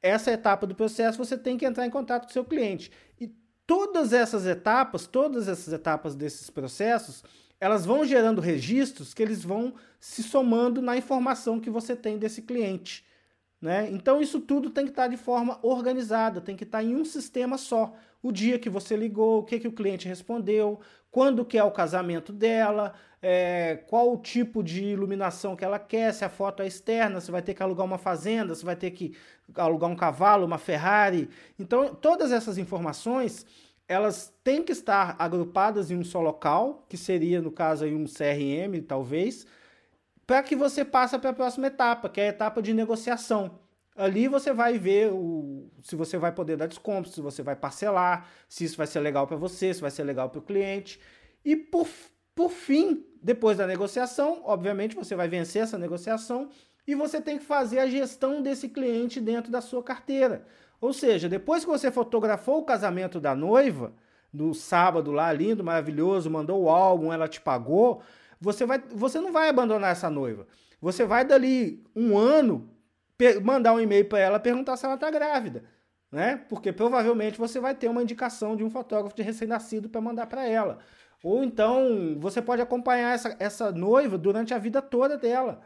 essa 0.00 0.30
etapa 0.30 0.66
do 0.66 0.74
processo 0.74 1.18
você 1.18 1.36
tem 1.36 1.56
que 1.56 1.66
entrar 1.66 1.86
em 1.86 1.90
contato 1.90 2.24
com 2.24 2.30
o 2.30 2.32
seu 2.32 2.44
cliente. 2.44 2.92
E 3.20 3.32
todas 3.66 4.12
essas 4.12 4.46
etapas, 4.46 5.06
todas 5.06 5.48
essas 5.48 5.72
etapas 5.72 6.14
desses 6.14 6.48
processos, 6.50 7.24
elas 7.60 7.84
vão 7.84 8.04
gerando 8.04 8.40
registros 8.40 9.12
que 9.12 9.22
eles 9.22 9.42
vão 9.42 9.74
se 9.98 10.22
somando 10.22 10.80
na 10.80 10.96
informação 10.96 11.60
que 11.60 11.70
você 11.70 11.96
tem 11.96 12.18
desse 12.18 12.42
cliente. 12.42 13.04
Né? 13.60 13.88
Então 13.90 14.20
isso 14.20 14.40
tudo 14.40 14.70
tem 14.70 14.84
que 14.84 14.92
estar 14.92 15.08
de 15.08 15.16
forma 15.16 15.58
organizada, 15.62 16.40
tem 16.40 16.54
que 16.54 16.62
estar 16.62 16.82
em 16.82 16.94
um 16.94 17.04
sistema 17.04 17.58
só. 17.58 17.92
O 18.22 18.30
dia 18.30 18.58
que 18.58 18.70
você 18.70 18.96
ligou, 18.96 19.40
o 19.40 19.42
que, 19.42 19.58
que 19.58 19.66
o 19.66 19.72
cliente 19.72 20.06
respondeu, 20.06 20.78
quando 21.10 21.44
que 21.44 21.58
é 21.58 21.64
o 21.64 21.70
casamento 21.70 22.32
dela, 22.32 22.94
é, 23.20 23.82
qual 23.88 24.12
o 24.12 24.18
tipo 24.18 24.62
de 24.62 24.84
iluminação 24.84 25.56
que 25.56 25.64
ela 25.64 25.78
quer, 25.78 26.14
se 26.14 26.24
a 26.24 26.28
foto 26.28 26.62
é 26.62 26.68
externa, 26.68 27.20
se 27.20 27.32
vai 27.32 27.42
ter 27.42 27.54
que 27.54 27.62
alugar 27.62 27.84
uma 27.84 27.98
fazenda, 27.98 28.54
se 28.54 28.64
vai 28.64 28.76
ter 28.76 28.92
que 28.92 29.16
alugar 29.56 29.90
um 29.90 29.96
cavalo, 29.96 30.46
uma 30.46 30.58
Ferrari. 30.58 31.28
Então 31.58 31.94
todas 31.94 32.30
essas 32.30 32.58
informações 32.58 33.44
elas 33.88 34.32
têm 34.44 34.62
que 34.62 34.72
estar 34.72 35.16
agrupadas 35.18 35.90
em 35.90 35.96
um 35.96 36.04
só 36.04 36.20
local, 36.20 36.84
que 36.88 36.96
seria, 36.98 37.40
no 37.40 37.50
caso, 37.50 37.84
aí 37.84 37.94
um 37.94 38.04
CRM, 38.04 38.82
talvez, 38.86 39.46
para 40.26 40.42
que 40.42 40.54
você 40.54 40.84
passe 40.84 41.18
para 41.18 41.30
a 41.30 41.32
próxima 41.32 41.68
etapa, 41.68 42.10
que 42.10 42.20
é 42.20 42.26
a 42.26 42.28
etapa 42.28 42.60
de 42.60 42.74
negociação. 42.74 43.58
Ali 43.96 44.28
você 44.28 44.52
vai 44.52 44.78
ver 44.78 45.10
o, 45.10 45.70
se 45.82 45.96
você 45.96 46.18
vai 46.18 46.30
poder 46.30 46.56
dar 46.56 46.66
desconto, 46.66 47.08
se 47.08 47.20
você 47.22 47.42
vai 47.42 47.56
parcelar, 47.56 48.28
se 48.46 48.62
isso 48.64 48.76
vai 48.76 48.86
ser 48.86 49.00
legal 49.00 49.26
para 49.26 49.36
você, 49.36 49.72
se 49.72 49.80
vai 49.80 49.90
ser 49.90 50.04
legal 50.04 50.28
para 50.28 50.38
o 50.38 50.42
cliente. 50.42 51.00
E 51.42 51.56
por, 51.56 51.88
por 52.34 52.50
fim, 52.50 53.04
depois 53.22 53.56
da 53.56 53.66
negociação, 53.66 54.42
obviamente 54.44 54.94
você 54.94 55.16
vai 55.16 55.28
vencer 55.28 55.62
essa 55.62 55.78
negociação 55.78 56.50
e 56.86 56.94
você 56.94 57.20
tem 57.20 57.38
que 57.38 57.44
fazer 57.44 57.80
a 57.80 57.88
gestão 57.88 58.40
desse 58.42 58.68
cliente 58.68 59.20
dentro 59.20 59.50
da 59.50 59.60
sua 59.60 59.82
carteira. 59.82 60.46
Ou 60.80 60.92
seja, 60.92 61.28
depois 61.28 61.64
que 61.64 61.70
você 61.70 61.90
fotografou 61.90 62.58
o 62.58 62.64
casamento 62.64 63.20
da 63.20 63.34
noiva, 63.34 63.92
no 64.32 64.54
sábado 64.54 65.10
lá, 65.10 65.32
lindo, 65.32 65.64
maravilhoso, 65.64 66.30
mandou 66.30 66.62
o 66.62 66.68
álbum, 66.68 67.12
ela 67.12 67.26
te 67.26 67.40
pagou, 67.40 68.02
você, 68.40 68.64
vai, 68.64 68.78
você 68.94 69.20
não 69.20 69.32
vai 69.32 69.48
abandonar 69.48 69.90
essa 69.90 70.08
noiva. 70.08 70.46
Você 70.80 71.04
vai 71.04 71.24
dali 71.24 71.82
um 71.94 72.16
ano 72.16 72.70
mandar 73.42 73.74
um 73.74 73.80
e-mail 73.80 74.04
para 74.04 74.20
ela 74.20 74.38
perguntar 74.38 74.76
se 74.76 74.84
ela 74.84 74.94
está 74.94 75.10
grávida, 75.10 75.64
né? 76.10 76.44
Porque 76.48 76.72
provavelmente 76.72 77.36
você 77.36 77.58
vai 77.58 77.74
ter 77.74 77.88
uma 77.88 78.02
indicação 78.02 78.54
de 78.54 78.62
um 78.62 78.70
fotógrafo 78.70 79.16
de 79.16 79.22
recém-nascido 79.22 79.88
para 79.88 80.00
mandar 80.00 80.26
para 80.26 80.46
ela. 80.46 80.78
Ou 81.22 81.42
então 81.42 82.16
você 82.20 82.40
pode 82.40 82.62
acompanhar 82.62 83.12
essa, 83.12 83.36
essa 83.40 83.72
noiva 83.72 84.16
durante 84.16 84.54
a 84.54 84.58
vida 84.58 84.80
toda 84.80 85.18
dela. 85.18 85.60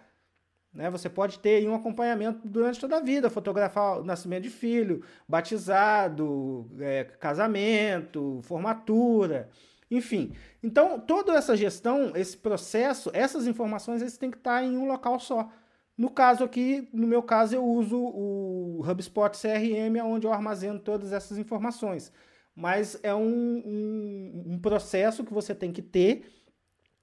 Né? 0.73 0.89
Você 0.91 1.09
pode 1.09 1.39
ter 1.39 1.69
um 1.69 1.75
acompanhamento 1.75 2.47
durante 2.49 2.81
toda 2.81 2.97
a 2.97 3.01
vida, 3.01 3.29
fotografar 3.29 4.01
o 4.01 4.05
nascimento 4.05 4.45
de 4.45 4.51
filho, 4.51 5.03
batizado, 5.29 6.71
é, 6.81 7.05
casamento, 7.05 8.41
formatura, 8.43 9.51
enfim. 9.91 10.33
Então, 10.63 10.99
toda 10.99 11.35
essa 11.35 11.55
gestão, 11.57 12.13
esse 12.17 12.37
processo, 12.37 13.11
essas 13.13 13.47
informações, 13.47 14.01
eles 14.01 14.17
têm 14.17 14.31
que 14.31 14.39
estar 14.39 14.65
em 14.65 14.77
um 14.77 14.87
local 14.87 15.21
só. 15.21 15.51
No 15.97 16.09
caso 16.09 16.43
aqui, 16.43 16.89
no 16.93 17.07
meu 17.07 17.23
caso, 17.23 17.55
eu 17.55 17.65
uso 17.65 17.99
o 17.99 18.83
HubSpot 18.89 19.37
CRM, 19.39 20.03
onde 20.03 20.27
eu 20.27 20.33
armazeno 20.33 20.79
todas 20.79 21.13
essas 21.13 21.37
informações. 21.37 22.11
Mas 22.55 22.99
é 23.03 23.15
um, 23.15 23.63
um, 23.65 24.45
um 24.55 24.59
processo 24.59 25.23
que 25.23 25.33
você 25.33 25.55
tem 25.55 25.71
que 25.71 25.83
ter, 25.83 26.25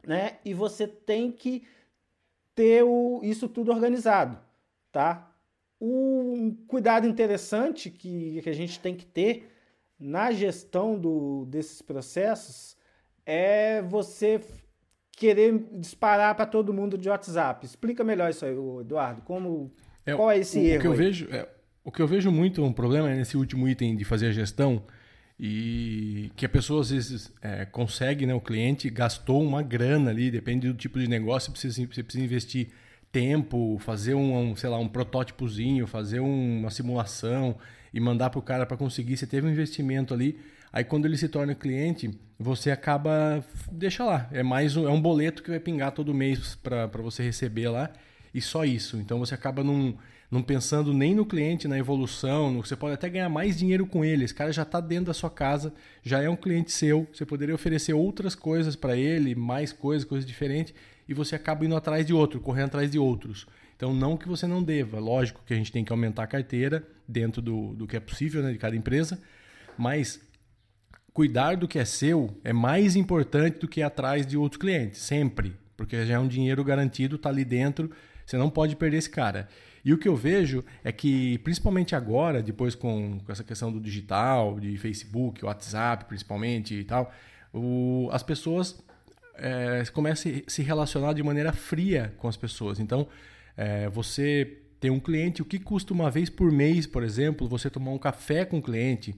né? 0.06 0.38
E 0.44 0.54
você 0.54 0.88
tem 0.88 1.32
que 1.32 1.64
ter 2.60 2.84
o, 2.84 3.22
isso 3.24 3.48
tudo 3.48 3.72
organizado, 3.72 4.38
tá? 4.92 5.34
Um 5.80 6.54
cuidado 6.68 7.08
interessante 7.08 7.90
que, 7.90 8.42
que 8.42 8.50
a 8.50 8.54
gente 8.54 8.82
tem 8.82 8.94
que 8.94 9.06
ter 9.06 9.50
na 9.98 10.30
gestão 10.34 11.00
do, 11.00 11.46
desses 11.46 11.82
processos 11.82 12.76
é 13.26 13.82
você 13.82 14.42
querer 15.14 15.70
disparar 15.80 16.36
para 16.36 16.46
todo 16.46 16.74
mundo 16.74 16.98
de 16.98 17.08
WhatsApp. 17.08 17.66
Explica 17.66 18.04
melhor 18.04 18.30
isso 18.30 18.44
aí, 18.44 18.54
Eduardo. 18.82 19.22
Como, 19.22 19.72
é, 20.06 20.14
qual 20.14 20.30
é 20.30 20.40
esse 20.40 20.60
o, 20.60 20.62
erro? 20.62 20.80
O 20.80 20.82
que, 20.82 20.88
eu 20.88 20.94
vejo, 20.94 21.30
é, 21.32 21.48
o 21.82 21.92
que 21.94 22.02
eu 22.02 22.08
vejo 22.08 22.30
muito 22.30 22.62
um 22.62 22.74
problema 22.74 23.10
é 23.10 23.16
nesse 23.16 23.38
último 23.38 23.70
item 23.70 23.96
de 23.96 24.04
fazer 24.04 24.28
a 24.28 24.32
gestão 24.34 24.84
e 25.40 26.32
que 26.36 26.46
a 26.46 26.50
pessoa 26.50 26.82
às 26.82 26.90
vezes 26.90 27.32
é, 27.42 27.64
consegue, 27.66 28.26
né? 28.26 28.34
O 28.34 28.42
cliente 28.42 28.90
gastou 28.90 29.42
uma 29.42 29.64
grana 29.64 30.10
ali, 30.10 30.30
depende 30.30 30.68
do 30.68 30.74
tipo 30.74 31.00
de 31.00 31.08
negócio, 31.08 31.48
você 31.48 31.52
precisa, 31.52 31.88
você 31.88 32.04
precisa 32.04 32.26
investir 32.26 32.68
tempo, 33.10 33.78
fazer 33.80 34.16
um, 34.16 34.52
um, 34.52 34.56
sei 34.56 34.70
lá, 34.70 34.78
um 34.78 34.88
protótipozinho, 34.88 35.88
fazer 35.88 36.20
um, 36.20 36.60
uma 36.60 36.70
simulação 36.70 37.56
e 37.94 38.00
mandar 38.00 38.30
para 38.30 38.40
o 38.40 38.42
cara 38.42 38.66
para 38.66 38.76
conseguir. 38.76 39.16
Você 39.16 39.26
teve 39.26 39.48
um 39.48 39.50
investimento 39.50 40.14
ali, 40.14 40.38
aí 40.74 40.84
quando 40.84 41.06
ele 41.06 41.16
se 41.16 41.30
torna 41.30 41.56
cliente, 41.56 42.12
você 42.38 42.70
acaba 42.70 43.42
deixa 43.72 44.04
lá, 44.04 44.28
é 44.34 44.44
mais 44.44 44.76
um, 44.76 44.88
é 44.88 44.92
um 44.92 45.02
boleto 45.02 45.42
que 45.42 45.50
vai 45.50 45.60
pingar 45.60 45.94
todo 45.94 46.14
mês 46.14 46.56
para 46.56 46.88
você 46.88 47.24
receber 47.24 47.70
lá 47.70 47.90
e 48.34 48.42
só 48.42 48.66
isso. 48.66 48.98
Então 48.98 49.18
você 49.20 49.36
acaba 49.36 49.64
num 49.64 49.96
não 50.32 50.44
pensando 50.44 50.94
nem 50.94 51.16
no 51.16 51.26
cliente, 51.26 51.68
na 51.68 51.78
evolução, 51.78 52.52
no, 52.52 52.64
você 52.64 52.76
pode 52.76 52.94
até 52.94 53.10
ganhar 53.10 53.30
mais 53.30 53.58
dinheiro 53.58 53.88
com 53.88 54.06
ele. 54.06 54.26
Esse 54.26 54.34
cara 54.34 54.52
já 54.52 54.62
está 54.62 54.80
dentro 54.80 55.06
da 55.06 55.14
sua 55.14 55.30
casa, 55.30 55.74
já 56.04 56.22
é 56.22 56.30
um 56.30 56.36
cliente 56.36 56.72
seu, 56.72 57.08
você 57.12 57.26
poderia 57.26 57.56
oferecer 57.56 57.94
outras 57.94 58.36
coisas 58.36 58.76
para 58.76 58.96
ele, 58.96 59.34
mais 59.34 59.74
coisas, 59.74 60.08
coisas 60.08 60.28
diferentes, 60.28 60.74
e 61.08 61.14
você 61.14 61.36
acaba 61.36 61.66
indo 61.66 61.76
atrás 61.76 62.06
de 62.06 62.14
outro, 62.14 62.40
correndo 62.40 62.68
atrás 62.68 62.92
de 62.92 63.00
outros. 63.00 63.48
Então, 63.76 63.94
não 63.94 64.18
que 64.18 64.28
você 64.28 64.46
não 64.46 64.62
deva. 64.62 65.00
Lógico 65.00 65.42
que 65.46 65.54
a 65.54 65.58
gente 65.58 65.72
tem 65.72 65.84
que 65.84 65.92
aumentar 65.92 66.24
a 66.24 66.28
carteira 66.28 66.86
dentro 67.08 67.42
do, 67.42 67.74
do 67.74 67.88
que 67.88 67.96
é 67.96 68.00
possível 68.00 68.44
né, 68.44 68.52
de 68.52 68.58
cada 68.58 68.76
empresa, 68.76 69.20
mas 69.78 70.22
cuidar 71.14 71.56
do 71.56 71.68
que 71.68 71.80
é 71.80 71.86
seu 71.86 72.38
é 72.44 72.54
mais 72.54 72.96
importante 72.96 73.58
do 73.60 73.68
que 73.68 73.80
ir 73.80 73.84
atrás 73.84 74.28
de 74.28 74.38
outros 74.38 74.62
clientes, 74.62 75.00
sempre. 75.00 75.56
Porque 75.76 76.06
já 76.06 76.16
é 76.16 76.20
um 76.20 76.28
dinheiro 76.28 76.64
garantido, 76.64 77.16
está 77.16 77.30
ali 77.30 77.46
dentro, 77.46 77.90
você 78.26 78.38
não 78.38 78.50
pode 78.50 78.76
perder 78.76 78.98
esse 78.98 79.10
cara. 79.10 79.48
E 79.84 79.94
o 79.94 79.98
que 79.98 80.08
eu 80.08 80.16
vejo 80.16 80.64
é 80.84 80.92
que, 80.92 81.38
principalmente 81.40 81.96
agora, 81.96 82.42
depois 82.42 82.76
com, 82.76 83.20
com 83.20 83.32
essa 83.32 83.44
questão 83.44 83.72
do 83.72 83.80
digital, 83.80 84.60
de 84.60 84.78
Facebook, 84.78 85.44
WhatsApp 85.44 86.06
principalmente 86.06 86.76
e 86.76 86.84
tal, 86.84 87.12
o, 87.54 88.10
as 88.12 88.24
pessoas 88.24 88.82
é, 89.36 89.84
começam 89.94 90.32
a 90.32 90.50
se 90.50 90.62
relacionar 90.62 91.14
de 91.14 91.24
maneira 91.24 91.52
fria 91.52 92.14
com 92.18 92.28
as 92.28 92.38
pessoas. 92.38 92.80
Então, 92.80 93.08
é, 93.56 93.90
você 93.90 94.58
tem 94.80 94.90
um 94.90 95.00
cliente, 95.00 95.42
o 95.42 95.46
que 95.46 95.60
custa 95.60 95.94
uma 95.94 96.10
vez 96.10 96.30
por 96.30 96.52
mês, 96.52 96.88
por 96.88 97.04
exemplo, 97.04 97.48
você 97.48 97.70
tomar 97.70 97.92
um 97.92 97.98
café 97.98 98.46
com 98.46 98.60
o 98.60 98.62
cliente, 98.62 99.16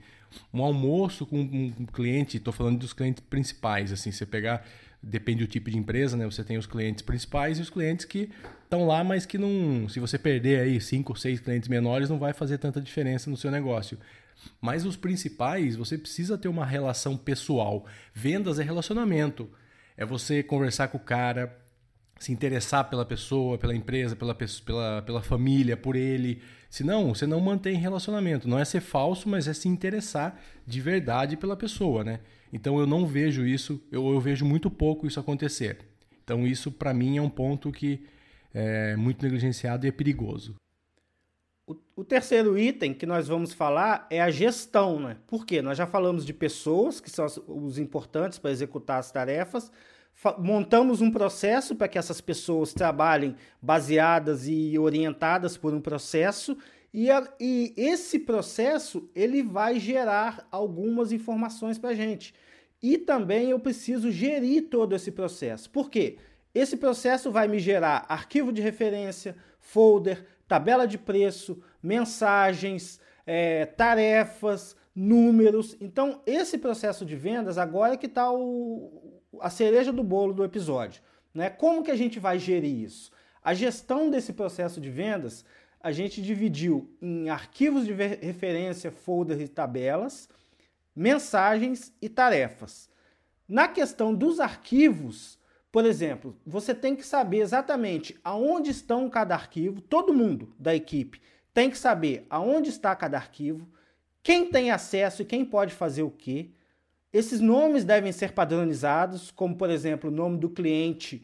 um 0.54 0.64
almoço 0.64 1.26
com 1.26 1.40
um 1.40 1.86
cliente, 1.86 2.38
estou 2.38 2.54
falando 2.54 2.80
dos 2.80 2.94
clientes 2.94 3.24
principais, 3.30 3.92
assim, 3.92 4.12
você 4.12 4.26
pegar, 4.26 4.66
depende 5.02 5.46
do 5.46 5.50
tipo 5.50 5.70
de 5.70 5.78
empresa, 5.78 6.16
né? 6.16 6.26
Você 6.26 6.44
tem 6.44 6.58
os 6.58 6.66
clientes 6.66 7.02
principais 7.02 7.58
e 7.58 7.62
os 7.62 7.70
clientes 7.70 8.06
que 8.06 8.30
estão 8.64 8.86
lá, 8.86 9.04
mas 9.04 9.26
que 9.26 9.38
não, 9.38 9.90
se 9.90 10.00
você 10.00 10.18
perder 10.18 10.62
aí 10.62 10.80
cinco 10.80 11.14
ou 11.14 11.16
seis 11.16 11.40
clientes 11.40 11.68
menores, 11.68 12.10
não 12.10 12.20
vai 12.20 12.34
fazer 12.34 12.58
tanta 12.58 12.80
diferença 12.80 13.30
no 13.30 13.38
seu 13.38 13.50
negócio. 13.50 13.98
Mas 14.60 14.86
os 14.86 14.96
principais, 14.96 15.76
você 15.76 15.98
precisa 15.98 16.38
ter 16.38 16.48
uma 16.48 16.66
relação 16.66 17.18
pessoal. 17.18 17.86
Vendas 18.14 18.60
é 18.60 18.64
relacionamento. 18.64 19.50
É 19.98 20.06
você 20.06 20.42
conversar 20.42 20.88
com 20.88 20.98
o 20.98 21.02
cara, 21.02 21.58
se 22.20 22.32
interessar 22.32 22.90
pela 22.90 23.06
pessoa, 23.06 23.58
pela 23.58 23.76
empresa, 23.76 24.16
pela, 24.16 24.36
pela, 24.36 25.02
pela 25.02 25.22
família, 25.22 25.76
por 25.76 25.96
ele. 25.96 26.42
Senão, 26.70 27.14
você 27.14 27.28
não 27.28 27.40
mantém 27.40 27.76
relacionamento. 27.76 28.48
Não 28.48 28.58
é 28.58 28.66
ser 28.66 28.82
falso, 28.82 29.28
mas 29.28 29.48
é 29.48 29.54
se 29.54 29.68
interessar 29.68 30.40
de 30.66 30.80
verdade 30.80 31.36
pela 31.38 31.56
pessoa, 31.56 32.04
né? 32.04 32.20
Então 32.52 32.80
eu 32.80 32.86
não 32.86 33.06
vejo 33.06 33.46
isso, 33.46 33.82
eu, 33.92 34.12
eu 34.12 34.20
vejo 34.20 34.46
muito 34.46 34.70
pouco 34.70 35.08
isso 35.08 35.20
acontecer. 35.20 35.80
Então 36.24 36.46
isso 36.46 36.72
para 36.72 36.94
mim 36.94 37.18
é 37.18 37.22
um 37.22 37.30
ponto 37.30 37.72
que 37.72 38.04
é 38.54 38.96
muito 38.96 39.24
negligenciado 39.24 39.86
e 39.86 39.90
é 39.90 39.92
perigoso. 39.92 40.56
O, 41.66 41.76
o, 41.96 42.04
terceiro 42.04 42.58
item 42.58 42.94
que 42.94 43.06
nós 43.06 43.28
vamos 43.28 43.54
falar 43.54 44.08
é 44.10 44.22
a 44.22 44.30
gestão, 44.30 45.00
né? 45.00 45.18
Por 45.28 45.46
quê? 45.46 45.62
Nós 45.62 45.78
já 45.78 45.88
falamos 45.88 46.26
de 46.26 46.34
pessoas, 46.34 47.00
que 47.00 47.10
são 47.10 47.26
os 47.48 47.78
importantes 47.78 48.38
para 48.38 48.52
executar 48.52 49.00
as 49.00 49.12
tarefas, 49.12 49.72
montamos 50.38 51.02
um 51.02 51.10
processo 51.10 51.76
para 51.76 51.88
que 51.88 51.98
essas 51.98 52.20
pessoas 52.20 52.74
trabalhem 52.74 53.36
baseadas 53.62 54.48
e 54.48 54.78
orientadas 54.78 55.56
por 55.56 55.74
um 55.74 55.80
processo 55.80 56.58
e, 56.94 57.10
a, 57.10 57.28
e 57.40 57.74
esse 57.78 58.20
processo 58.20 59.10
ele 59.16 59.42
vai 59.42 59.80
gerar 59.80 60.48
algumas 60.52 61.12
informações 61.12 61.78
para 61.78 61.92
a 61.92 61.96
gente. 61.96 62.34
E 62.82 62.98
também 62.98 63.50
eu 63.50 63.60
preciso 63.60 64.12
gerir 64.12 64.70
todo 64.70 64.96
esse 64.96 65.12
processo. 65.12 65.70
Por 65.70 65.90
quê? 65.90 66.18
Esse 66.54 66.76
processo 66.76 67.32
vai 67.32 67.48
me 67.48 67.60
gerar 67.60 68.06
arquivo 68.10 68.52
de 68.52 68.62
referência, 68.62 69.36
folder, 69.60 70.26
tabela 70.48 70.86
de 70.86 70.98
preço, 70.98 71.62
mensagens, 71.82 73.00
é, 73.26 73.66
tarefas, 73.66 74.76
números. 74.94 75.78
Então, 75.80 76.22
esse 76.26 76.58
processo 76.58 77.06
de 77.06 77.16
vendas 77.16 77.58
agora 77.58 77.94
é 77.94 77.98
que 77.98 78.08
está 78.08 78.28
a 79.40 79.50
cereja 79.50 79.94
do 79.94 80.04
bolo 80.04 80.34
do 80.34 80.44
episódio. 80.44 81.02
Né? 81.34 81.50
Como 81.50 81.84
que 81.84 81.92
a 81.92 81.96
gente 81.96 82.20
vai 82.20 82.38
gerir 82.38 82.84
isso? 82.84 83.12
A 83.44 83.54
gestão 83.54 84.10
desse 84.10 84.34
processo 84.34 84.82
de 84.82 84.90
vendas 84.90 85.46
a 85.84 85.92
gente 85.92 86.22
dividiu 86.22 86.90
em 87.02 87.30
arquivos 87.30 87.86
de 87.86 87.94
referência, 87.94 88.92
folders 88.92 89.42
e 89.42 89.48
tabelas, 89.48 90.30
mensagens 90.96 91.94
e 92.02 92.08
tarefas. 92.08 92.90
Na 93.48 93.68
questão 93.68 94.14
dos 94.14 94.40
arquivos, 94.40 95.40
por 95.72 95.86
exemplo, 95.86 96.36
você 96.46 96.74
tem 96.76 96.96
que 96.96 97.06
saber 97.06 97.40
exatamente 97.40 98.18
aonde 98.24 98.70
estão 98.70 99.10
cada 99.10 99.36
arquivo, 99.36 99.82
todo 99.82 100.14
mundo 100.14 100.54
da 100.60 100.76
equipe 100.76 101.22
tem 101.54 101.70
que 101.70 101.78
saber 101.78 102.26
aonde 102.30 102.70
está 102.70 102.96
cada 102.96 103.18
arquivo, 103.18 103.68
quem 104.24 104.50
tem 104.50 104.72
acesso 104.72 105.22
e 105.22 105.26
quem 105.26 105.44
pode 105.44 105.74
fazer 105.74 106.04
o 106.04 106.10
quê. 106.10 106.52
Esses 107.12 107.42
nomes 107.42 107.84
devem 107.84 108.12
ser 108.12 108.32
padronizados, 108.32 109.32
como 109.32 109.56
por 109.56 109.70
exemplo 109.70 110.10
o 110.10 110.14
nome 110.14 110.38
do 110.38 110.50
cliente, 110.50 111.22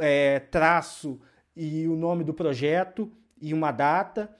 é, 0.00 0.40
traço 0.40 1.20
e 1.54 1.86
o 1.86 1.94
nome 1.94 2.24
do 2.24 2.34
projeto 2.34 3.12
e 3.48 3.54
uma 3.54 3.70
data. 3.70 4.30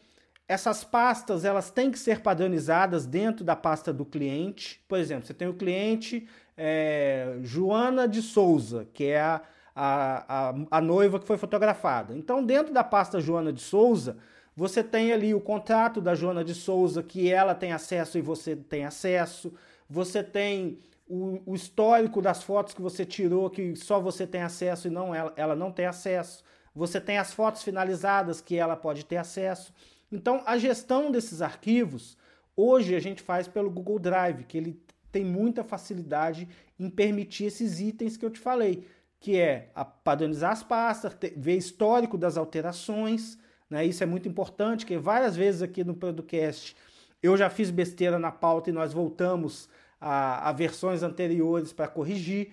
Essas 0.47 0.85
pastas 0.85 1.45
elas 1.45 1.71
têm 1.71 1.90
que 1.90 1.99
ser 1.99 2.21
padronizadas 2.21 3.07
dentro 3.07 3.45
da 3.45 3.57
pasta 3.57 3.93
do 3.93 4.05
cliente. 4.05 4.83
Por 4.88 4.99
exemplo, 4.99 5.27
você 5.27 5.35
tem 5.35 5.49
o 5.49 5.55
cliente 5.55 6.29
é, 6.57 7.38
Joana 7.43 8.07
de 8.07 8.21
Souza, 8.21 8.87
que 8.93 9.05
é 9.05 9.21
a, 9.21 9.40
a, 9.75 10.51
a, 10.51 10.55
a 10.71 10.81
noiva 10.81 11.19
que 11.19 11.27
foi 11.27 11.37
fotografada. 11.37 12.17
Então, 12.17 12.45
dentro 12.45 12.73
da 12.73 12.85
pasta 12.85 13.21
Joana 13.21 13.53
de 13.53 13.62
Souza, 13.62 14.17
você 14.57 14.85
tem 14.85 15.12
ali 15.12 15.35
o 15.35 15.40
contrato 15.40 16.01
da 16.01 16.14
Joana 16.14 16.45
de 16.45 16.55
Souza, 16.55 17.03
que 17.03 17.33
ela 17.33 17.55
tem 17.55 17.73
acesso 17.73 18.19
e 18.19 18.21
você 18.21 18.55
tem 18.55 18.85
acesso 18.85 19.53
você 19.88 20.23
tem 20.23 20.79
o, 21.07 21.40
o, 21.47 21.55
histórico 21.55 22.23
das 22.23 22.43
fotos 22.43 22.75
que 22.75 22.83
você 22.83 23.05
tirou, 23.05 23.51
que 23.51 23.77
só 23.77 24.01
você 24.01 24.27
tem 24.27 24.43
acesso 24.43 24.88
e 24.88 24.90
não 24.90 25.14
ela, 25.14 25.33
ela 25.37 25.55
não 25.55 25.71
tem 25.71 25.87
acesso. 25.87 26.43
Você 26.75 27.01
tem 27.01 27.19
as 27.19 27.33
fotos 27.33 27.63
finalizadas 27.63 28.41
que 28.41 28.57
ela 28.57 28.77
pode 28.77 29.05
ter 29.05 29.17
acesso. 29.17 29.73
Então, 30.11 30.43
a 30.45 30.59
gestão 30.59 31.11
desses 31.11 31.41
arquivos, 31.41 32.17
hoje 32.57 32.95
a 32.95 33.01
gente 33.01 33.23
faz 33.23 33.47
pelo 33.47 33.71
Google 33.71 33.99
Drive, 33.99 34.45
que 34.45 34.59
ele 34.59 34.83
tem 35.13 35.25
muita 35.25 35.63
facilidade 35.63 36.49
em 36.79 36.91
permitir 36.91 37.45
esses 37.45 37.81
itens 37.81 38.17
que 38.17 38.27
eu 38.27 38.31
te 38.31 38.41
falei, 38.41 38.87
que 39.21 39.39
é 39.39 39.71
padronizar 40.03 40.51
as 40.51 40.63
pastas, 40.63 41.17
ver 41.37 41.57
histórico 41.57 42.19
das 42.19 42.37
alterações, 42.37 43.39
né? 43.71 43.85
Isso 43.85 44.03
é 44.03 44.07
muito 44.07 44.29
importante, 44.29 44.85
que 44.85 44.99
várias 44.99 45.37
vezes 45.37 45.63
aqui 45.63 45.83
no 45.83 45.95
podcast 45.95 46.77
eu 47.23 47.37
já 47.37 47.49
fiz 47.49 47.71
besteira 47.71 48.19
na 48.19 48.31
pauta 48.31 48.71
e 48.71 48.73
nós 48.73 48.93
voltamos 48.93 49.69
a, 50.01 50.51
a 50.51 50.53
versões 50.53 51.03
anteriores 51.03 51.73
para 51.73 51.89
corrigir. 51.89 52.53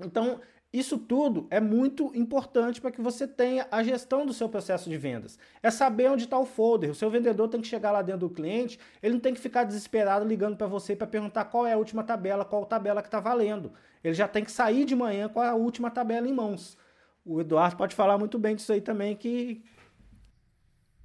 Então, 0.00 0.40
isso 0.72 0.96
tudo 0.96 1.46
é 1.50 1.60
muito 1.60 2.10
importante 2.14 2.80
para 2.80 2.90
que 2.90 3.02
você 3.02 3.28
tenha 3.28 3.66
a 3.70 3.82
gestão 3.82 4.24
do 4.24 4.32
seu 4.32 4.48
processo 4.48 4.88
de 4.88 4.96
vendas. 4.96 5.38
É 5.62 5.70
saber 5.70 6.10
onde 6.10 6.24
está 6.24 6.38
o 6.38 6.46
folder. 6.46 6.90
O 6.90 6.94
seu 6.94 7.10
vendedor 7.10 7.46
tem 7.48 7.60
que 7.60 7.66
chegar 7.66 7.90
lá 7.92 8.00
dentro 8.00 8.20
do 8.20 8.30
cliente, 8.30 8.78
ele 9.02 9.12
não 9.14 9.20
tem 9.20 9.34
que 9.34 9.40
ficar 9.40 9.64
desesperado 9.64 10.26
ligando 10.26 10.56
para 10.56 10.66
você 10.66 10.96
para 10.96 11.06
perguntar 11.06 11.44
qual 11.44 11.66
é 11.66 11.74
a 11.74 11.76
última 11.76 12.02
tabela, 12.02 12.44
qual 12.44 12.64
tabela 12.64 13.02
que 13.02 13.08
está 13.08 13.20
valendo. 13.20 13.72
Ele 14.02 14.14
já 14.14 14.26
tem 14.26 14.42
que 14.42 14.50
sair 14.50 14.86
de 14.86 14.96
manhã 14.96 15.28
com 15.28 15.40
a 15.40 15.54
última 15.54 15.90
tabela 15.90 16.26
em 16.26 16.32
mãos. 16.32 16.78
O 17.24 17.40
Eduardo 17.40 17.76
pode 17.76 17.94
falar 17.94 18.16
muito 18.16 18.38
bem 18.38 18.56
disso 18.56 18.72
aí 18.72 18.80
também, 18.80 19.14
que 19.14 19.62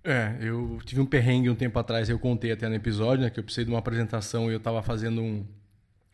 é, 0.04 0.38
eu 0.40 0.80
tive 0.86 1.02
um 1.02 1.06
perrengue 1.06 1.50
um 1.50 1.56
tempo 1.56 1.78
atrás, 1.78 2.08
eu 2.08 2.18
contei 2.18 2.54
até 2.54 2.70
no 2.70 2.76
episódio, 2.76 3.26
né, 3.26 3.30
que 3.30 3.38
eu 3.38 3.44
precisei 3.44 3.66
de 3.66 3.72
uma 3.72 3.80
apresentação 3.80 4.50
e 4.50 4.54
eu 4.54 4.58
estava 4.58 4.82
fazendo 4.82 5.22
um, 5.22 5.46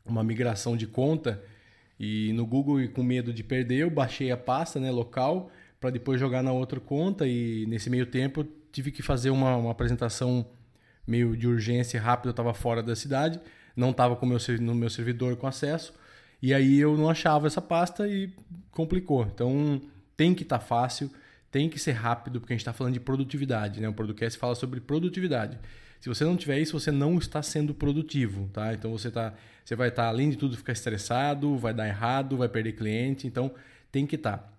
uma 0.04 0.24
migração 0.24 0.76
de 0.76 0.88
conta 0.88 1.44
e 2.30 2.34
no 2.34 2.46
Google, 2.46 2.82
e 2.82 2.88
com 2.88 3.04
medo 3.04 3.34
de 3.34 3.44
perder, 3.44 3.80
eu 3.80 3.90
baixei 3.90 4.32
a 4.32 4.38
pasta 4.38 4.80
né, 4.80 4.92
local 4.92 5.52
para 5.80 5.90
depois 5.90 6.20
jogar 6.20 6.42
na 6.42 6.52
outra 6.52 6.80
conta 6.80 7.28
e 7.28 7.66
nesse 7.68 7.90
meio 7.90 8.06
tempo 8.06 8.46
tive 8.72 8.92
que 8.92 9.02
fazer 9.02 9.30
uma, 9.30 9.56
uma 9.56 9.72
apresentação 9.72 10.46
meio 11.06 11.36
de 11.36 11.48
urgência 11.48 12.00
rápida, 12.02 12.30
eu 12.30 12.32
estava 12.32 12.54
fora 12.54 12.82
da 12.82 12.96
cidade, 12.96 13.40
não 13.76 13.92
estava 13.92 14.18
no 14.60 14.76
meu 14.76 14.90
servidor 14.90 15.36
com 15.36 15.48
acesso 15.48 15.94
e 16.42 16.54
aí 16.54 16.80
eu 16.80 16.98
não 16.98 17.10
achava 17.10 17.48
essa 17.48 17.62
pasta 17.62 18.08
e 18.08 18.32
complicou. 18.72 19.26
Então 19.34 19.82
tem 20.16 20.34
que 20.34 20.44
estar 20.44 20.60
tá 20.60 20.66
fácil 20.66 21.10
tem 21.54 21.70
que 21.70 21.78
ser 21.78 21.92
rápido, 21.92 22.40
porque 22.40 22.52
a 22.52 22.56
gente 22.56 22.62
está 22.62 22.74
falando 22.74 22.94
de 22.94 23.00
produtividade, 23.00 23.80
né? 23.80 23.88
O 23.88 23.94
podcast 23.94 24.40
fala 24.40 24.56
sobre 24.56 24.80
produtividade. 24.80 25.60
Se 26.04 26.10
você 26.10 26.26
não 26.26 26.36
tiver 26.36 26.60
isso, 26.60 26.78
você 26.78 26.92
não 26.92 27.18
está 27.18 27.42
sendo 27.42 27.74
produtivo, 27.74 28.50
tá? 28.52 28.74
Então 28.74 28.92
você 28.92 29.10
tá, 29.10 29.34
você 29.64 29.74
vai 29.74 29.88
estar 29.88 30.04
tá, 30.04 30.10
além 30.10 30.30
de 30.30 30.36
tudo 30.36 30.58
ficar 30.58 30.74
estressado, 30.74 31.58
vai 31.58 31.74
dar 31.74 31.88
errado, 31.88 32.36
vai 32.36 32.50
perder 32.50 32.74
cliente, 32.74 33.26
então 33.26 33.50
tem 33.90 34.06
que 34.06 34.18
estar. 34.18 34.38
Tá. 34.38 34.50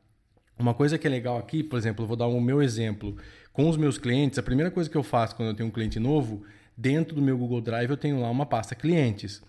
Uma 0.58 0.72
coisa 0.72 0.96
que 0.96 1.06
é 1.06 1.10
legal 1.10 1.36
aqui, 1.36 1.62
por 1.62 1.78
exemplo, 1.78 2.02
eu 2.02 2.08
vou 2.08 2.16
dar 2.16 2.28
o 2.28 2.40
meu 2.40 2.62
exemplo 2.62 3.14
com 3.52 3.68
os 3.68 3.76
meus 3.76 3.98
clientes. 3.98 4.38
A 4.38 4.42
primeira 4.42 4.70
coisa 4.70 4.88
que 4.88 4.96
eu 4.96 5.02
faço 5.02 5.36
quando 5.36 5.50
eu 5.50 5.54
tenho 5.54 5.68
um 5.68 5.70
cliente 5.70 6.00
novo, 6.00 6.44
dentro 6.74 7.14
do 7.14 7.20
meu 7.20 7.36
Google 7.36 7.60
Drive 7.60 7.90
eu 7.90 7.98
tenho 7.98 8.22
lá 8.22 8.30
uma 8.30 8.46
pasta 8.46 8.74
clientes. 8.74 9.42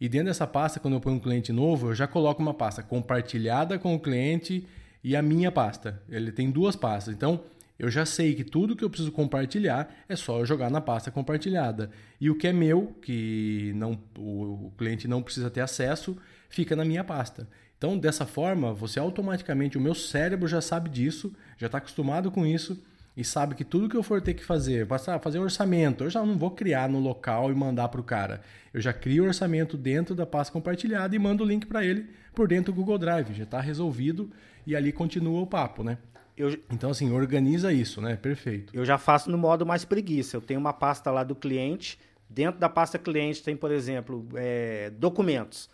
E 0.00 0.08
dentro 0.08 0.28
dessa 0.28 0.46
pasta, 0.46 0.80
quando 0.80 0.94
eu 0.94 1.00
ponho 1.02 1.16
um 1.16 1.20
cliente 1.20 1.52
novo, 1.52 1.90
eu 1.90 1.94
já 1.94 2.06
coloco 2.06 2.40
uma 2.40 2.54
pasta 2.54 2.82
compartilhada 2.82 3.78
com 3.78 3.94
o 3.94 4.00
cliente 4.00 4.66
e 5.04 5.14
a 5.14 5.20
minha 5.20 5.52
pasta. 5.52 6.00
Ele 6.08 6.32
tem 6.32 6.50
duas 6.50 6.76
pastas. 6.76 7.14
Então, 7.14 7.42
eu 7.82 7.90
já 7.90 8.06
sei 8.06 8.32
que 8.32 8.44
tudo 8.44 8.76
que 8.76 8.84
eu 8.84 8.88
preciso 8.88 9.10
compartilhar 9.10 9.92
é 10.08 10.14
só 10.14 10.38
eu 10.38 10.46
jogar 10.46 10.70
na 10.70 10.80
pasta 10.80 11.10
compartilhada. 11.10 11.90
E 12.20 12.30
o 12.30 12.36
que 12.36 12.46
é 12.46 12.52
meu, 12.52 12.94
que 13.02 13.72
não, 13.74 13.98
o 14.16 14.70
cliente 14.78 15.08
não 15.08 15.20
precisa 15.20 15.50
ter 15.50 15.62
acesso, 15.62 16.16
fica 16.48 16.76
na 16.76 16.84
minha 16.84 17.02
pasta. 17.02 17.48
Então, 17.76 17.98
dessa 17.98 18.24
forma, 18.24 18.72
você 18.72 19.00
automaticamente, 19.00 19.76
o 19.76 19.80
meu 19.80 19.96
cérebro 19.96 20.46
já 20.46 20.60
sabe 20.60 20.88
disso, 20.88 21.34
já 21.58 21.66
está 21.66 21.78
acostumado 21.78 22.30
com 22.30 22.46
isso, 22.46 22.80
e 23.16 23.24
sabe 23.24 23.56
que 23.56 23.64
tudo 23.64 23.88
que 23.88 23.96
eu 23.96 24.02
for 24.04 24.22
ter 24.22 24.34
que 24.34 24.44
fazer, 24.44 24.86
passar 24.86 25.18
fazer 25.18 25.40
orçamento, 25.40 26.04
eu 26.04 26.10
já 26.10 26.24
não 26.24 26.38
vou 26.38 26.52
criar 26.52 26.88
no 26.88 27.00
local 27.00 27.50
e 27.50 27.54
mandar 27.56 27.88
para 27.88 28.00
o 28.00 28.04
cara. 28.04 28.42
Eu 28.72 28.80
já 28.80 28.92
crio 28.92 29.24
o 29.24 29.26
orçamento 29.26 29.76
dentro 29.76 30.14
da 30.14 30.24
pasta 30.24 30.52
compartilhada 30.52 31.16
e 31.16 31.18
mando 31.18 31.42
o 31.42 31.46
link 31.46 31.66
para 31.66 31.84
ele 31.84 32.06
por 32.32 32.46
dentro 32.46 32.72
do 32.72 32.76
Google 32.76 32.96
Drive. 32.96 33.34
Já 33.34 33.42
está 33.42 33.60
resolvido 33.60 34.30
e 34.64 34.76
ali 34.76 34.92
continua 34.92 35.40
o 35.40 35.46
papo, 35.48 35.82
né? 35.82 35.98
Eu, 36.36 36.50
então, 36.70 36.90
assim, 36.90 37.10
organiza 37.12 37.72
isso, 37.72 38.00
né? 38.00 38.16
Perfeito. 38.16 38.74
Eu 38.74 38.84
já 38.84 38.98
faço 38.98 39.30
no 39.30 39.36
modo 39.36 39.66
mais 39.66 39.84
preguiça. 39.84 40.36
Eu 40.36 40.40
tenho 40.40 40.58
uma 40.58 40.72
pasta 40.72 41.10
lá 41.10 41.22
do 41.22 41.34
cliente. 41.34 41.98
Dentro 42.28 42.58
da 42.58 42.68
pasta 42.68 42.98
cliente 42.98 43.42
tem, 43.42 43.56
por 43.56 43.70
exemplo, 43.70 44.26
é, 44.34 44.90
documentos. 44.90 45.68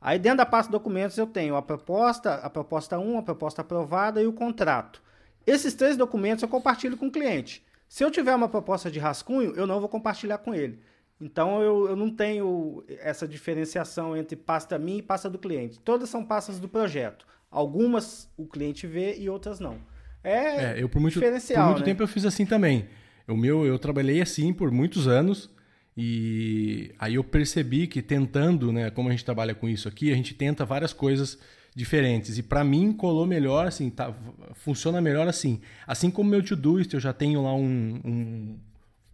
Aí 0.00 0.18
dentro 0.18 0.38
da 0.38 0.46
pasta 0.46 0.70
documentos 0.70 1.16
eu 1.16 1.26
tenho 1.26 1.56
a 1.56 1.62
proposta, 1.62 2.34
a 2.34 2.50
proposta 2.50 2.98
1, 2.98 3.18
a 3.18 3.22
proposta 3.22 3.62
aprovada 3.62 4.22
e 4.22 4.26
o 4.26 4.32
contrato. 4.34 5.02
Esses 5.46 5.72
três 5.72 5.96
documentos 5.96 6.42
eu 6.42 6.48
compartilho 6.48 6.96
com 6.96 7.06
o 7.06 7.10
cliente. 7.10 7.64
Se 7.88 8.04
eu 8.04 8.10
tiver 8.10 8.34
uma 8.34 8.48
proposta 8.48 8.90
de 8.90 8.98
rascunho, 8.98 9.54
eu 9.56 9.66
não 9.66 9.80
vou 9.80 9.88
compartilhar 9.88 10.38
com 10.38 10.54
ele. 10.54 10.78
Então 11.18 11.62
eu, 11.62 11.88
eu 11.88 11.96
não 11.96 12.10
tenho 12.10 12.84
essa 12.86 13.26
diferenciação 13.26 14.14
entre 14.14 14.36
pasta 14.36 14.78
minha 14.78 14.98
e 14.98 15.02
pasta 15.02 15.30
do 15.30 15.38
cliente. 15.38 15.80
Todas 15.80 16.10
são 16.10 16.22
pastas 16.22 16.60
do 16.60 16.68
projeto. 16.68 17.26
Algumas 17.50 18.28
o 18.36 18.46
cliente 18.46 18.86
vê 18.86 19.16
e 19.16 19.30
outras 19.30 19.58
não. 19.58 19.78
É, 20.24 20.72
é 20.72 20.82
eu 20.82 20.88
por 20.88 21.00
muito, 21.00 21.20
por 21.20 21.30
muito 21.30 21.78
né? 21.78 21.84
tempo 21.84 22.02
eu 22.02 22.08
fiz 22.08 22.24
assim 22.24 22.44
também. 22.46 22.86
O 23.28 23.36
meu 23.36 23.64
eu 23.64 23.78
trabalhei 23.78 24.20
assim 24.20 24.52
por 24.52 24.70
muitos 24.70 25.06
anos 25.06 25.50
e 25.96 26.92
aí 26.98 27.14
eu 27.14 27.22
percebi 27.22 27.86
que 27.86 28.02
tentando, 28.02 28.72
né, 28.72 28.90
como 28.90 29.08
a 29.08 29.12
gente 29.12 29.24
trabalha 29.24 29.54
com 29.54 29.68
isso 29.68 29.86
aqui, 29.86 30.12
a 30.12 30.16
gente 30.16 30.34
tenta 30.34 30.64
várias 30.64 30.92
coisas 30.92 31.38
diferentes. 31.74 32.36
E 32.38 32.42
para 32.42 32.64
mim 32.64 32.92
colou 32.92 33.26
melhor, 33.26 33.66
assim, 33.66 33.90
tá, 33.90 34.12
funciona 34.54 35.00
melhor 35.00 35.28
assim. 35.28 35.60
Assim 35.86 36.10
como 36.10 36.30
meu 36.30 36.42
Todoist, 36.44 36.92
eu 36.94 37.00
já 37.00 37.12
tenho 37.12 37.42
lá 37.42 37.54
um, 37.54 38.00
um, 38.04 38.58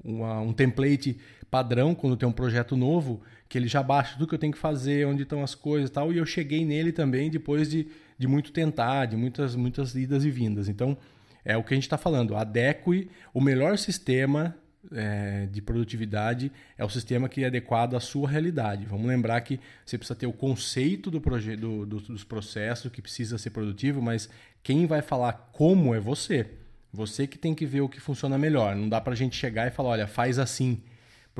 uma, 0.03 0.41
um 0.41 0.53
template 0.53 1.19
padrão 1.51 1.95
quando 1.95 2.17
tem 2.17 2.29
um 2.29 2.33
projeto 2.33 2.77
novo, 2.77 3.21
que 3.49 3.59
ele 3.59 3.67
já 3.67 3.83
baixa 3.83 4.15
tudo 4.15 4.27
que 4.27 4.35
eu 4.35 4.39
tenho 4.39 4.53
que 4.53 4.59
fazer, 4.59 5.07
onde 5.07 5.25
estão 5.25 5.43
as 5.43 5.55
coisas 5.55 5.91
e 5.91 5.93
tal. 5.93 6.13
E 6.13 6.19
eu 6.19 6.25
cheguei 6.25 6.65
nele 6.65 6.93
também 6.93 7.31
depois 7.31 7.69
de, 7.69 7.89
de 8.21 8.29
muito 8.29 8.53
tentar, 8.53 9.07
de 9.07 9.17
muitas, 9.17 9.57
muitas 9.57 9.95
idas 9.95 10.27
e 10.27 10.31
vindas. 10.31 10.69
Então, 10.69 10.95
é 11.43 11.57
o 11.57 11.65
que 11.65 11.73
a 11.73 11.77
gente 11.77 11.85
está 11.85 11.97
falando. 11.97 12.37
Adeque 12.37 13.09
o 13.33 13.41
melhor 13.41 13.79
sistema 13.79 14.55
é, 14.93 15.47
de 15.51 15.63
produtividade 15.63 16.53
é 16.77 16.85
o 16.85 16.91
sistema 16.91 17.31
que 17.31 17.43
é 17.43 17.47
adequado 17.47 17.95
à 17.97 18.01
sua 18.01 18.29
realidade. 18.29 18.85
Vamos 18.85 19.07
lembrar 19.07 19.41
que 19.41 19.59
você 19.87 19.97
precisa 19.97 20.15
ter 20.15 20.27
o 20.27 20.35
conceito 20.35 21.11
do 21.11 21.19
do, 21.19 21.87
do, 21.87 22.01
dos 22.01 22.23
processos 22.23 22.93
que 22.93 23.01
precisa 23.01 23.39
ser 23.39 23.49
produtivo, 23.51 24.03
mas 24.03 24.29
quem 24.63 24.85
vai 24.85 25.01
falar 25.01 25.49
como 25.51 25.95
é 25.95 25.99
você. 25.99 26.47
Você 26.93 27.27
que 27.27 27.39
tem 27.39 27.55
que 27.55 27.65
ver 27.65 27.81
o 27.81 27.89
que 27.89 28.01
funciona 28.01 28.37
melhor. 28.37 28.77
Não 28.77 28.87
dá 28.87 29.01
para 29.01 29.15
a 29.15 29.17
gente 29.17 29.35
chegar 29.35 29.67
e 29.67 29.71
falar, 29.71 29.91
olha, 29.91 30.07
faz 30.07 30.39
assim. 30.39 30.83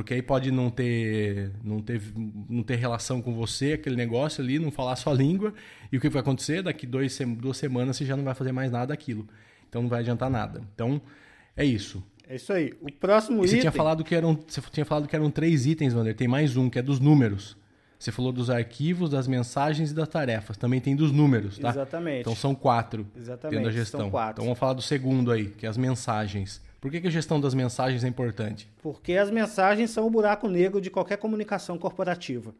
Porque 0.01 0.15
aí 0.15 0.23
pode 0.23 0.51
não 0.51 0.71
ter, 0.71 1.51
não, 1.63 1.79
ter, 1.79 2.01
não 2.49 2.63
ter 2.63 2.77
relação 2.77 3.21
com 3.21 3.35
você, 3.35 3.75
aquele 3.75 3.97
negócio 3.97 4.43
ali, 4.43 4.59
não 4.59 4.71
falar 4.71 4.97
sua 4.97 5.13
língua. 5.13 5.53
E 5.93 5.99
o 5.99 6.01
que 6.01 6.09
vai 6.09 6.23
acontecer? 6.23 6.63
Daqui 6.63 6.87
dois, 6.87 7.19
duas 7.37 7.59
semanas 7.59 7.99
você 7.99 8.07
já 8.07 8.17
não 8.17 8.25
vai 8.25 8.35
fazer 8.35 8.51
mais 8.51 8.73
nada 8.73 8.87
daquilo. 8.87 9.29
Então 9.69 9.83
não 9.83 9.91
vai 9.91 10.01
adiantar 10.01 10.31
nada. 10.31 10.63
Então 10.75 11.03
é 11.55 11.67
isso. 11.67 12.03
É 12.27 12.37
isso 12.37 12.51
aí. 12.51 12.73
O 12.81 12.91
próximo 12.91 13.43
e 13.43 13.45
item. 13.45 13.51
Você 13.51 13.61
tinha 13.61 13.73
falado 13.73 14.03
que 14.03 14.15
eram, 14.15 14.39
você 14.49 14.63
tinha 14.73 14.87
falado 14.87 15.07
que 15.07 15.15
eram 15.15 15.31
três 15.31 15.67
itens, 15.67 15.93
Wander. 15.93 16.17
Tem 16.17 16.27
mais 16.27 16.57
um, 16.57 16.71
que 16.71 16.79
é 16.79 16.83
dos 16.83 16.99
números. 16.99 17.59
Você 17.99 18.11
falou 18.11 18.33
dos 18.33 18.49
arquivos, 18.49 19.11
das 19.11 19.29
mensagens 19.29 19.91
e 19.91 19.95
das 19.95 20.09
tarefas. 20.09 20.57
Também 20.57 20.81
tem 20.81 20.97
dos 20.97 21.13
números, 21.13 21.59
tá? 21.59 21.69
Exatamente. 21.69 22.21
Então 22.21 22.35
são 22.35 22.55
quatro 22.55 23.07
Exatamente. 23.15 23.59
dentro 23.59 23.71
da 23.71 23.79
gestão. 23.79 24.01
São 24.01 24.11
quatro. 24.11 24.33
Então 24.33 24.45
vamos 24.45 24.59
falar 24.59 24.73
do 24.73 24.81
segundo 24.81 25.31
aí, 25.31 25.51
que 25.51 25.67
é 25.67 25.69
as 25.69 25.77
mensagens. 25.77 26.63
Por 26.81 26.91
que, 26.91 27.01
que 27.01 27.09
a 27.09 27.11
gestão 27.11 27.41
das 27.41 27.53
mensagens 27.53 28.03
é 28.05 28.09
importante? 28.09 28.71
Porque 28.83 29.15
as 29.15 29.31
mensagens 29.31 29.91
são 29.91 30.07
o 30.07 30.11
buraco 30.11 30.49
negro 30.49 30.81
de 30.81 30.91
qualquer 30.91 31.19
comunicação 31.19 31.79
corporativa. 31.79 32.55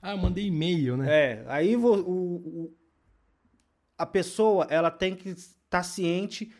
Ah, 0.00 0.12
eu 0.12 0.18
mandei 0.18 0.46
e-mail, 0.46 0.96
né? 0.96 1.06
É, 1.08 1.44
aí 1.46 1.76
o, 1.76 1.86
o, 1.86 2.74
a 3.98 4.06
pessoa 4.06 4.66
ela 4.70 4.90
tem 4.90 5.14
que 5.14 5.30
estar 5.30 5.54
tá 5.68 5.82
ciente 5.82 6.52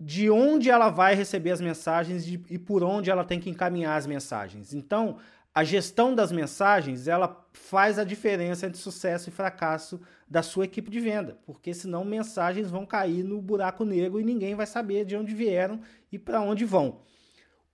de 0.00 0.30
onde 0.30 0.68
ela 0.68 0.88
vai 0.88 1.14
receber 1.14 1.50
as 1.50 1.60
mensagens 1.60 2.26
e 2.26 2.58
por 2.58 2.82
onde 2.82 3.10
ela 3.10 3.24
tem 3.24 3.38
que 3.38 3.50
encaminhar 3.50 3.96
as 3.96 4.06
mensagens. 4.06 4.74
Então, 4.74 5.18
a 5.54 5.62
gestão 5.62 6.14
das 6.14 6.32
mensagens, 6.32 7.06
ela 7.06 7.46
faz 7.52 7.98
a 7.98 8.04
diferença 8.04 8.66
entre 8.66 8.78
sucesso 8.78 9.28
e 9.28 9.32
fracasso 9.32 10.00
da 10.26 10.42
sua 10.42 10.64
equipe 10.64 10.90
de 10.90 10.98
venda, 10.98 11.38
porque 11.44 11.74
senão 11.74 12.04
mensagens 12.04 12.70
vão 12.70 12.86
cair 12.86 13.22
no 13.22 13.40
buraco 13.40 13.84
negro 13.84 14.18
e 14.18 14.24
ninguém 14.24 14.54
vai 14.54 14.66
saber 14.66 15.04
de 15.04 15.14
onde 15.14 15.34
vieram 15.34 15.80
e 16.12 16.18
para 16.18 16.40
onde 16.40 16.64
vão. 16.64 17.00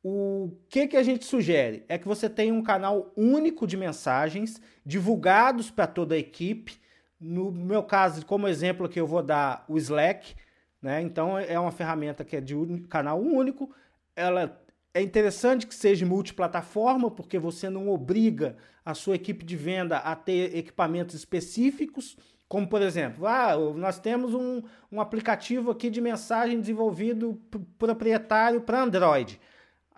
O 0.02 0.52
que, 0.70 0.86
que 0.86 0.96
a 0.96 1.02
gente 1.02 1.24
sugere? 1.24 1.84
É 1.88 1.98
que 1.98 2.06
você 2.06 2.30
tenha 2.30 2.54
um 2.54 2.62
canal 2.62 3.12
único 3.16 3.66
de 3.66 3.76
mensagens 3.76 4.62
divulgados 4.86 5.70
para 5.70 5.86
toda 5.86 6.14
a 6.14 6.18
equipe. 6.18 6.78
No 7.20 7.50
meu 7.50 7.82
caso, 7.82 8.24
como 8.24 8.46
exemplo 8.46 8.88
que 8.88 9.00
eu 9.00 9.06
vou 9.06 9.22
dar 9.22 9.64
o 9.68 9.76
Slack, 9.76 10.36
né? 10.80 11.02
Então 11.02 11.36
é 11.36 11.58
uma 11.58 11.72
ferramenta 11.72 12.24
que 12.24 12.36
é 12.36 12.40
de 12.40 12.54
canal 12.88 13.20
único. 13.20 13.74
Ela 14.14 14.62
é 14.94 15.02
interessante 15.02 15.66
que 15.66 15.74
seja 15.74 16.06
multiplataforma, 16.06 17.10
porque 17.10 17.38
você 17.38 17.68
não 17.68 17.88
obriga 17.88 18.56
a 18.84 18.94
sua 18.94 19.16
equipe 19.16 19.44
de 19.44 19.56
venda 19.56 19.98
a 19.98 20.16
ter 20.16 20.56
equipamentos 20.56 21.14
específicos, 21.14 22.16
como 22.48 22.66
por 22.66 22.80
exemplo, 22.80 23.26
ah, 23.26 23.54
nós 23.76 23.98
temos 23.98 24.32
um, 24.32 24.62
um 24.90 25.00
aplicativo 25.00 25.70
aqui 25.70 25.90
de 25.90 26.00
mensagem 26.00 26.60
desenvolvido 26.60 27.40
proprietário 27.78 28.62
para 28.62 28.82
Android. 28.82 29.38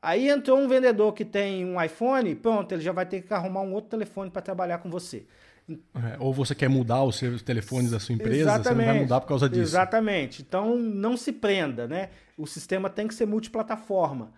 Aí 0.03 0.29
entrou 0.29 0.59
um 0.59 0.67
vendedor 0.67 1.13
que 1.13 1.25
tem 1.25 1.65
um 1.65 1.81
iPhone, 1.81 2.35
pronto, 2.35 2.73
ele 2.73 2.83
já 2.83 2.93
vai 2.93 3.07
ter 3.07 3.21
que 3.21 3.33
arrumar 3.33 3.61
um 3.61 3.73
outro 3.73 3.91
telefone 3.91 4.31
para 4.31 4.43
trabalhar 4.43 4.79
com 4.79 4.91
você. 4.91 5.27
É, 5.69 6.17
ou 6.19 6.33
você 6.33 6.55
quer 6.55 6.69
mudar 6.69 7.05
os 7.05 7.17
seus 7.17 7.43
telefones 7.43 7.91
da 7.91 8.01
sua 8.01 8.15
empresa, 8.15 8.41
Exatamente. 8.41 8.65
você 8.65 8.75
não 8.75 8.85
vai 8.93 9.03
mudar 9.03 9.21
por 9.21 9.29
causa 9.29 9.49
disso. 9.49 9.63
Exatamente. 9.63 10.43
Então 10.43 10.77
não 10.77 11.17
se 11.17 11.33
prenda, 11.33 11.87
né? 11.87 12.09
O 12.37 12.47
sistema 12.47 12.91
tem 12.91 13.07
que 13.07 13.15
ser 13.15 13.27
multiplataforma. 13.27 14.33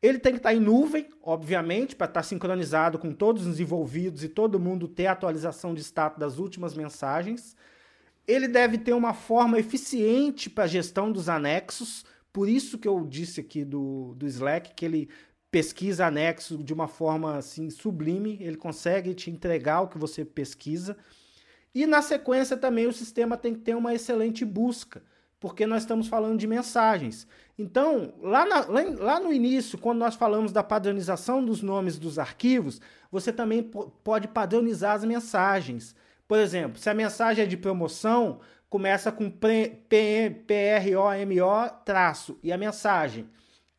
Ele 0.00 0.18
tem 0.18 0.32
que 0.32 0.38
estar 0.38 0.54
em 0.54 0.60
nuvem, 0.60 1.08
obviamente, 1.22 1.96
para 1.96 2.06
estar 2.06 2.22
sincronizado 2.22 2.98
com 2.98 3.12
todos 3.12 3.46
os 3.46 3.58
envolvidos 3.58 4.22
e 4.22 4.28
todo 4.28 4.60
mundo 4.60 4.86
ter 4.86 5.06
a 5.06 5.12
atualização 5.12 5.74
de 5.74 5.80
status 5.80 6.18
das 6.18 6.38
últimas 6.38 6.74
mensagens. 6.74 7.56
Ele 8.26 8.46
deve 8.46 8.78
ter 8.78 8.92
uma 8.92 9.12
forma 9.12 9.58
eficiente 9.58 10.48
para 10.48 10.64
a 10.64 10.68
gestão 10.68 11.10
dos 11.10 11.28
anexos. 11.28 12.04
Por 12.32 12.48
isso 12.48 12.78
que 12.78 12.86
eu 12.86 13.04
disse 13.04 13.40
aqui 13.40 13.64
do, 13.64 14.14
do 14.14 14.26
Slack 14.26 14.74
que 14.74 14.84
ele 14.84 15.08
pesquisa 15.50 16.06
anexo 16.06 16.62
de 16.62 16.72
uma 16.72 16.86
forma 16.86 17.36
assim 17.36 17.70
sublime, 17.70 18.38
ele 18.40 18.56
consegue 18.56 19.14
te 19.14 19.30
entregar 19.30 19.80
o 19.80 19.88
que 19.88 19.98
você 19.98 20.24
pesquisa. 20.24 20.96
E 21.74 21.86
na 21.86 22.02
sequência 22.02 22.56
também 22.56 22.86
o 22.86 22.92
sistema 22.92 23.36
tem 23.36 23.54
que 23.54 23.60
ter 23.60 23.74
uma 23.74 23.94
excelente 23.94 24.44
busca, 24.44 25.02
porque 25.40 25.66
nós 25.66 25.82
estamos 25.82 26.08
falando 26.08 26.38
de 26.38 26.46
mensagens. 26.46 27.26
Então, 27.58 28.14
lá, 28.22 28.46
na, 28.46 28.60
lá, 28.66 28.82
lá 28.98 29.20
no 29.20 29.32
início, 29.32 29.76
quando 29.76 29.98
nós 29.98 30.14
falamos 30.14 30.52
da 30.52 30.62
padronização 30.62 31.44
dos 31.44 31.60
nomes 31.60 31.98
dos 31.98 32.16
arquivos, 32.16 32.80
você 33.10 33.32
também 33.32 33.68
pode 34.04 34.28
padronizar 34.28 34.94
as 34.94 35.04
mensagens. 35.04 35.96
Por 36.28 36.38
exemplo, 36.38 36.78
se 36.78 36.88
a 36.88 36.94
mensagem 36.94 37.42
é 37.44 37.46
de 37.48 37.56
promoção, 37.56 38.38
começa 38.70 39.10
com 39.10 39.28
PROMO 39.28 39.80
traço 41.84 42.38
e 42.44 42.52
a 42.52 42.58
mensagem. 42.58 43.28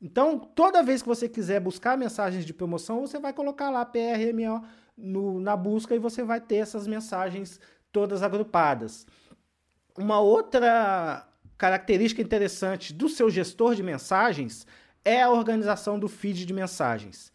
Então, 0.02 0.40
toda 0.40 0.84
vez 0.84 1.02
que 1.02 1.08
você 1.08 1.30
quiser 1.30 1.62
buscar 1.62 1.98
mensagens 1.98 2.46
de 2.46 2.54
promoção, 2.54 3.00
você 3.02 3.18
vai 3.18 3.32
colocar 3.32 3.70
lá 3.70 3.86
PRMO 3.86 4.62
no, 4.98 5.40
na 5.40 5.56
busca 5.56 5.96
e 5.96 6.00
você 6.00 6.22
vai 6.24 6.42
ter 6.42 6.58
essas 6.58 6.86
mensagens 6.86 7.62
todas 7.92 8.24
agrupadas. 8.24 9.08
Uma 9.98 10.20
outra 10.20 11.29
característica 11.60 12.22
interessante 12.22 12.94
do 12.94 13.10
seu 13.10 13.30
gestor 13.30 13.76
de 13.76 13.84
mensagens 13.84 14.66
é 15.04 15.22
a 15.22 15.30
organização 15.30 16.00
do 16.00 16.08
feed 16.08 16.46
de 16.46 16.54
mensagens. 16.54 17.34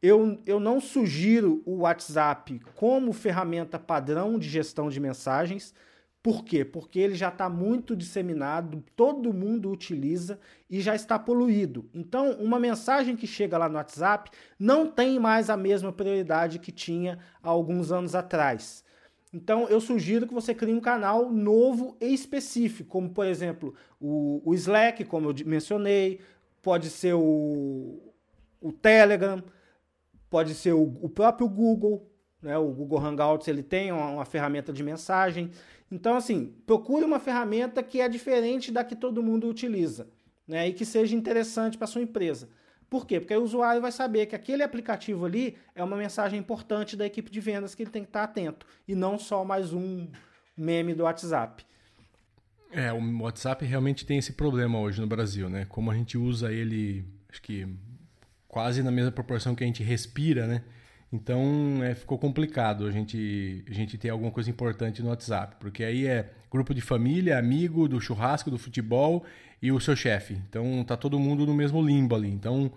Eu, 0.00 0.40
eu 0.46 0.60
não 0.60 0.80
sugiro 0.80 1.60
o 1.66 1.78
WhatsApp 1.78 2.60
como 2.76 3.12
ferramenta 3.12 3.76
padrão 3.76 4.38
de 4.38 4.48
gestão 4.48 4.88
de 4.88 5.00
mensagens, 5.00 5.74
por 6.22 6.44
quê? 6.44 6.64
Porque 6.64 7.00
ele 7.00 7.16
já 7.16 7.28
está 7.28 7.48
muito 7.48 7.96
disseminado, 7.96 8.82
todo 8.94 9.34
mundo 9.34 9.70
utiliza 9.70 10.38
e 10.70 10.80
já 10.80 10.94
está 10.94 11.18
poluído. 11.18 11.90
Então, 11.92 12.30
uma 12.32 12.60
mensagem 12.60 13.16
que 13.16 13.26
chega 13.26 13.58
lá 13.58 13.68
no 13.68 13.74
WhatsApp 13.74 14.30
não 14.56 14.86
tem 14.86 15.18
mais 15.18 15.50
a 15.50 15.56
mesma 15.56 15.92
prioridade 15.92 16.60
que 16.60 16.70
tinha 16.70 17.18
há 17.42 17.48
alguns 17.48 17.90
anos 17.90 18.14
atrás. 18.14 18.83
Então, 19.34 19.66
eu 19.68 19.80
sugiro 19.80 20.28
que 20.28 20.32
você 20.32 20.54
crie 20.54 20.72
um 20.72 20.80
canal 20.80 21.28
novo 21.28 21.96
e 22.00 22.14
específico, 22.14 22.88
como, 22.88 23.10
por 23.10 23.26
exemplo, 23.26 23.74
o, 24.00 24.40
o 24.44 24.54
Slack, 24.54 25.04
como 25.06 25.28
eu 25.28 25.34
mencionei, 25.44 26.20
pode 26.62 26.88
ser 26.88 27.14
o, 27.14 28.14
o 28.60 28.72
Telegram, 28.72 29.42
pode 30.30 30.54
ser 30.54 30.72
o, 30.72 30.82
o 31.02 31.08
próprio 31.08 31.48
Google, 31.48 32.08
né? 32.40 32.56
o 32.56 32.68
Google 32.68 33.04
Hangouts 33.04 33.48
ele 33.48 33.64
tem 33.64 33.90
uma, 33.90 34.08
uma 34.08 34.24
ferramenta 34.24 34.72
de 34.72 34.84
mensagem. 34.84 35.50
Então, 35.90 36.14
assim, 36.14 36.54
procure 36.64 37.04
uma 37.04 37.18
ferramenta 37.18 37.82
que 37.82 38.00
é 38.00 38.08
diferente 38.08 38.70
da 38.70 38.84
que 38.84 38.94
todo 38.94 39.20
mundo 39.20 39.48
utiliza. 39.48 40.06
né, 40.46 40.68
e 40.68 40.72
que 40.72 40.84
seja 40.84 41.16
interessante 41.16 41.76
para 41.76 41.86
sua 41.88 42.02
empresa. 42.02 42.48
Por 42.88 43.06
quê? 43.06 43.18
Porque 43.18 43.34
o 43.34 43.42
usuário 43.42 43.80
vai 43.80 43.92
saber 43.92 44.26
que 44.26 44.36
aquele 44.36 44.62
aplicativo 44.62 45.24
ali 45.24 45.56
é 45.74 45.82
uma 45.82 45.96
mensagem 45.96 46.38
importante 46.38 46.96
da 46.96 47.06
equipe 47.06 47.30
de 47.30 47.40
vendas 47.40 47.74
que 47.74 47.82
ele 47.82 47.90
tem 47.90 48.02
que 48.02 48.08
estar 48.08 48.24
atento 48.24 48.66
e 48.86 48.94
não 48.94 49.18
só 49.18 49.44
mais 49.44 49.72
um 49.72 50.08
meme 50.56 50.94
do 50.94 51.04
WhatsApp. 51.04 51.64
É, 52.70 52.92
o 52.92 53.22
WhatsApp 53.22 53.64
realmente 53.64 54.04
tem 54.04 54.18
esse 54.18 54.32
problema 54.32 54.80
hoje 54.80 55.00
no 55.00 55.06
Brasil, 55.06 55.48
né? 55.48 55.64
Como 55.68 55.90
a 55.90 55.94
gente 55.94 56.18
usa 56.18 56.52
ele, 56.52 57.04
acho 57.30 57.40
que 57.40 57.68
quase 58.48 58.82
na 58.82 58.90
mesma 58.90 59.12
proporção 59.12 59.54
que 59.54 59.62
a 59.62 59.66
gente 59.66 59.82
respira, 59.82 60.46
né? 60.46 60.62
Então 61.12 61.80
é, 61.84 61.94
ficou 61.94 62.18
complicado 62.18 62.86
a 62.86 62.90
gente, 62.90 63.64
a 63.68 63.72
gente 63.72 63.96
ter 63.96 64.08
alguma 64.08 64.32
coisa 64.32 64.50
importante 64.50 65.00
no 65.00 65.10
WhatsApp, 65.10 65.56
porque 65.60 65.84
aí 65.84 66.06
é 66.06 66.32
grupo 66.50 66.74
de 66.74 66.80
família, 66.80 67.38
amigo, 67.38 67.88
do 67.88 68.00
churrasco, 68.00 68.50
do 68.50 68.58
futebol 68.58 69.24
e 69.64 69.72
o 69.72 69.80
seu 69.80 69.96
chefe. 69.96 70.34
Então 70.46 70.84
tá 70.84 70.94
todo 70.94 71.18
mundo 71.18 71.46
no 71.46 71.54
mesmo 71.54 71.80
limbo 71.80 72.14
ali. 72.14 72.28
Então 72.28 72.70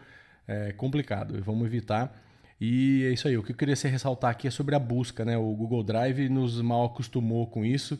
é 0.47 0.71
complicado, 0.71 1.38
vamos 1.43 1.67
evitar. 1.67 2.17
E 2.62 3.04
é 3.04 3.12
isso 3.12 3.28
aí. 3.28 3.38
O 3.38 3.43
que 3.43 3.52
eu 3.52 3.56
queria 3.58 3.76
ressaltar 3.76 4.32
aqui 4.32 4.47
é 4.47 4.50
sobre 4.50 4.73
a 4.73 4.80
busca, 4.80 5.26
né? 5.26 5.38
O 5.38 5.54
Google 5.54 5.84
Drive 5.84 6.30
nos 6.30 6.62
mal 6.62 6.86
acostumou 6.86 7.45
com 7.45 7.65
isso 7.65 8.00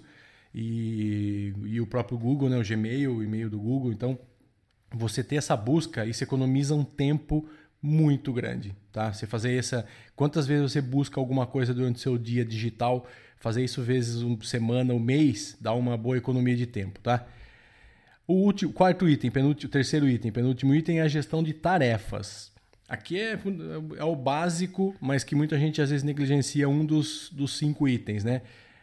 e, 0.56 1.54
e 1.66 1.82
o 1.82 1.86
próprio 1.86 2.18
Google, 2.18 2.50
né? 2.50 2.58
O 2.58 2.64
Gmail, 2.64 3.18
o 3.18 3.22
e-mail 3.22 3.50
do 3.50 3.60
Google. 3.60 3.92
Então 3.92 4.18
você 4.90 5.22
ter 5.22 5.36
essa 5.36 5.58
busca, 5.58 6.06
isso 6.06 6.24
economiza 6.24 6.74
um 6.74 6.86
tempo 6.86 7.46
muito 7.82 8.32
grande, 8.32 8.74
tá? 8.94 9.12
Você 9.12 9.28
fazer 9.28 9.54
essa, 9.54 9.86
quantas 10.16 10.48
vezes 10.48 10.72
você 10.72 10.80
busca 10.80 11.20
alguma 11.20 11.46
coisa 11.46 11.74
durante 11.74 11.98
o 11.98 12.00
seu 12.00 12.18
dia 12.18 12.46
digital, 12.46 13.06
fazer 13.38 13.66
isso 13.66 13.82
vezes 13.82 14.22
uma 14.22 14.42
semana, 14.46 14.94
um 14.94 15.00
mês, 15.00 15.58
dá 15.60 15.74
uma 15.74 15.98
boa 15.98 16.18
economia 16.18 16.56
de 16.56 16.66
tempo, 16.66 17.02
tá? 17.02 17.28
O 18.28 18.34
último, 18.34 18.74
quarto 18.74 19.08
item, 19.08 19.32
penúltimo, 19.32 19.72
terceiro 19.72 20.08
item, 20.08 20.32
penúltimo 20.32 20.76
item 20.76 21.00
é 21.00 21.04
a 21.04 21.08
gestão 21.08 21.42
de 21.42 21.54
tarefas. 21.54 22.52
Aqui 22.88 23.18
é, 23.20 23.40
é 23.98 24.04
o 24.04 24.16
básico, 24.16 24.94
mas 25.00 25.24
que 25.24 25.34
muita 25.34 25.58
gente 25.58 25.82
às 25.82 25.90
vezes 25.90 26.04
negligencia 26.04 26.68
um 26.68 26.86
dos, 26.86 27.30
dos 27.32 27.58
cinco 27.58 27.88
itens, 27.88 28.26
né? 28.26 28.42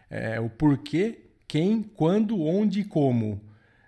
É 0.09 0.41
o 0.41 0.49
porquê, 0.49 1.19
quem, 1.47 1.83
quando, 1.83 2.41
onde 2.41 2.81
e 2.81 2.85
como. 2.85 3.41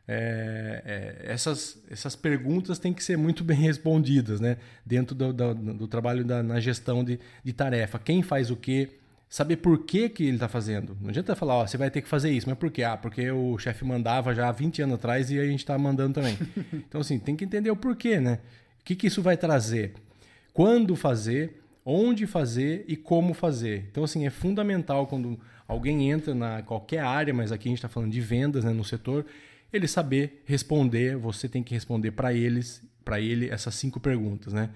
É, 0.08 0.82
é, 1.24 1.32
essas, 1.32 1.82
essas 1.90 2.14
perguntas 2.14 2.78
têm 2.78 2.92
que 2.94 3.02
ser 3.02 3.16
muito 3.16 3.42
bem 3.42 3.56
respondidas 3.58 4.40
né? 4.40 4.56
dentro 4.84 5.16
do, 5.16 5.32
do, 5.32 5.54
do 5.54 5.88
trabalho 5.88 6.24
da, 6.24 6.42
na 6.42 6.60
gestão 6.60 7.02
de, 7.02 7.18
de 7.42 7.52
tarefa. 7.52 7.98
Quem 7.98 8.22
faz 8.22 8.50
o 8.50 8.56
quê? 8.56 8.90
Saber 9.28 9.56
por 9.56 9.84
que, 9.84 10.08
que 10.08 10.24
ele 10.24 10.36
está 10.36 10.48
fazendo. 10.48 10.96
Não 11.00 11.08
adianta 11.08 11.34
falar, 11.34 11.56
ó, 11.56 11.66
você 11.66 11.76
vai 11.76 11.90
ter 11.90 12.00
que 12.00 12.08
fazer 12.08 12.30
isso, 12.30 12.48
mas 12.48 12.58
por 12.58 12.70
quê? 12.70 12.84
Ah, 12.84 12.96
porque 12.96 13.30
o 13.30 13.58
chefe 13.58 13.84
mandava 13.84 14.34
já 14.34 14.48
há 14.48 14.52
20 14.52 14.82
anos 14.82 14.94
atrás 14.94 15.30
e 15.30 15.38
a 15.38 15.44
gente 15.44 15.60
está 15.60 15.76
mandando 15.76 16.14
também. 16.14 16.38
então, 16.72 17.00
assim, 17.00 17.18
tem 17.18 17.34
que 17.34 17.44
entender 17.44 17.70
o 17.70 17.76
porquê, 17.76 18.20
né? 18.20 18.38
O 18.80 18.84
que, 18.84 18.94
que 18.94 19.08
isso 19.08 19.20
vai 19.20 19.36
trazer? 19.36 19.94
Quando 20.52 20.94
fazer, 20.94 21.60
onde 21.84 22.26
fazer 22.26 22.84
e 22.86 22.96
como 22.96 23.34
fazer. 23.34 23.86
Então, 23.90 24.04
assim, 24.04 24.26
é 24.26 24.30
fundamental 24.30 25.06
quando 25.06 25.38
alguém 25.66 26.10
entra 26.10 26.34
na 26.34 26.62
qualquer 26.62 27.00
área, 27.00 27.34
mas 27.34 27.50
aqui 27.50 27.68
a 27.68 27.70
gente 27.70 27.78
está 27.78 27.88
falando 27.88 28.12
de 28.12 28.20
vendas 28.20 28.64
né, 28.64 28.72
no 28.72 28.84
setor, 28.84 29.26
ele 29.72 29.88
saber 29.88 30.42
responder, 30.46 31.16
você 31.16 31.48
tem 31.48 31.62
que 31.62 31.74
responder 31.74 32.12
para 32.12 32.32
eles, 32.32 32.82
para 33.04 33.20
ele 33.20 33.48
essas 33.50 33.74
cinco 33.74 34.00
perguntas, 34.00 34.52
né? 34.52 34.70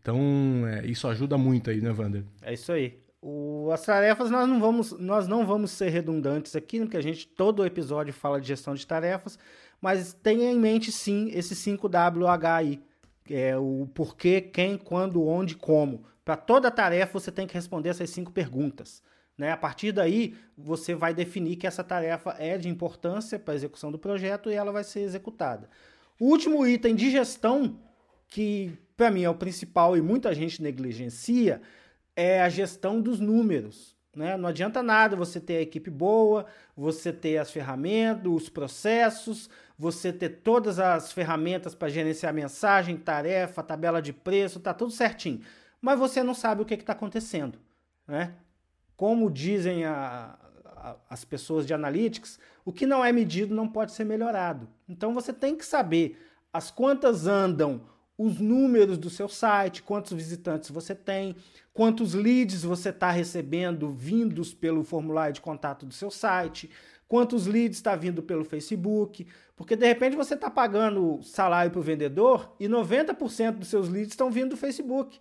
Então, 0.00 0.66
é, 0.66 0.86
isso 0.86 1.06
ajuda 1.06 1.38
muito 1.38 1.70
aí, 1.70 1.80
né, 1.80 1.90
Wander? 1.90 2.24
É 2.42 2.52
isso 2.52 2.72
aí. 2.72 2.98
O, 3.24 3.70
as 3.72 3.82
tarefas 3.82 4.32
nós 4.32 4.48
não 4.48 4.58
vamos 4.58 4.90
nós 4.98 5.28
não 5.28 5.46
vamos 5.46 5.70
ser 5.70 5.90
redundantes 5.90 6.56
aqui, 6.56 6.80
porque 6.80 6.96
a 6.96 7.02
gente 7.02 7.28
todo 7.28 7.64
episódio 7.64 8.12
fala 8.12 8.40
de 8.40 8.48
gestão 8.48 8.74
de 8.74 8.84
tarefas, 8.84 9.38
mas 9.80 10.12
tenha 10.12 10.50
em 10.50 10.58
mente 10.58 10.90
sim 10.90 11.30
esse 11.32 11.54
5WH 11.54 12.56
aí, 12.56 12.82
é 13.30 13.56
o 13.56 13.88
porquê, 13.94 14.40
quem, 14.40 14.76
quando, 14.76 15.24
onde, 15.24 15.54
como. 15.54 16.04
Para 16.24 16.36
toda 16.36 16.68
tarefa 16.68 17.18
você 17.18 17.30
tem 17.30 17.46
que 17.46 17.54
responder 17.54 17.90
essas 17.90 18.10
cinco 18.10 18.32
perguntas. 18.32 19.02
Né? 19.38 19.50
A 19.52 19.56
partir 19.56 19.92
daí, 19.92 20.34
você 20.56 20.94
vai 20.94 21.14
definir 21.14 21.56
que 21.56 21.66
essa 21.66 21.82
tarefa 21.82 22.34
é 22.38 22.58
de 22.58 22.68
importância 22.68 23.38
para 23.38 23.54
a 23.54 23.56
execução 23.56 23.90
do 23.90 23.98
projeto 23.98 24.50
e 24.50 24.54
ela 24.54 24.72
vai 24.72 24.84
ser 24.84 25.00
executada. 25.00 25.68
O 26.18 26.26
último 26.26 26.66
item 26.66 26.94
de 26.94 27.10
gestão, 27.10 27.78
que 28.28 28.72
para 28.96 29.10
mim 29.10 29.22
é 29.22 29.30
o 29.30 29.34
principal 29.34 29.96
e 29.96 30.02
muita 30.02 30.34
gente 30.34 30.62
negligencia, 30.62 31.60
é 32.16 32.42
a 32.42 32.48
gestão 32.48 33.00
dos 33.00 33.20
números. 33.20 33.96
Né? 34.14 34.36
Não 34.36 34.48
adianta 34.48 34.82
nada 34.82 35.16
você 35.16 35.40
ter 35.40 35.56
a 35.56 35.62
equipe 35.62 35.90
boa, 35.90 36.46
você 36.76 37.12
ter 37.12 37.38
as 37.38 37.50
ferramentas, 37.50 38.30
os 38.30 38.48
processos, 38.48 39.48
você 39.78 40.12
ter 40.12 40.28
todas 40.42 40.78
as 40.78 41.12
ferramentas 41.12 41.74
para 41.74 41.88
gerenciar 41.88 42.34
mensagem, 42.34 42.96
tarefa, 42.96 43.62
tabela 43.62 44.02
de 44.02 44.12
preço, 44.12 44.60
tá 44.60 44.74
tudo 44.74 44.92
certinho. 44.92 45.40
Mas 45.80 45.98
você 45.98 46.22
não 46.22 46.34
sabe 46.34 46.62
o 46.62 46.64
que 46.64 46.74
está 46.74 46.92
acontecendo. 46.92 47.58
Né? 48.06 48.34
como 49.02 49.28
dizem 49.28 49.84
a, 49.84 50.36
a, 50.76 50.96
as 51.10 51.24
pessoas 51.24 51.66
de 51.66 51.74
analytics, 51.74 52.38
o 52.64 52.72
que 52.72 52.86
não 52.86 53.04
é 53.04 53.10
medido 53.10 53.52
não 53.52 53.66
pode 53.66 53.90
ser 53.90 54.04
melhorado. 54.04 54.68
Então 54.88 55.12
você 55.12 55.32
tem 55.32 55.56
que 55.56 55.66
saber 55.66 56.16
as 56.52 56.70
quantas 56.70 57.26
andam 57.26 57.80
os 58.16 58.38
números 58.38 58.98
do 58.98 59.10
seu 59.10 59.28
site, 59.28 59.82
quantos 59.82 60.12
visitantes 60.12 60.70
você 60.70 60.94
tem, 60.94 61.34
quantos 61.72 62.14
leads 62.14 62.62
você 62.62 62.90
está 62.90 63.10
recebendo 63.10 63.90
vindos 63.90 64.52
pelo 64.52 64.84
formulário 64.84 65.34
de 65.34 65.40
contato 65.40 65.86
do 65.86 65.94
seu 65.94 66.10
site, 66.10 66.70
quantos 67.08 67.46
leads 67.46 67.78
está 67.78 67.96
vindo 67.96 68.22
pelo 68.22 68.44
Facebook, 68.44 69.26
porque 69.56 69.76
de 69.76 69.86
repente 69.86 70.16
você 70.16 70.34
está 70.34 70.50
pagando 70.50 71.20
salário 71.22 71.70
para 71.70 71.80
o 71.80 71.82
vendedor 71.82 72.54
e 72.58 72.68
90% 72.68 73.52
dos 73.52 73.68
seus 73.68 73.88
leads 73.88 74.12
estão 74.12 74.30
vindo 74.30 74.50
do 74.50 74.56
Facebook. 74.56 75.18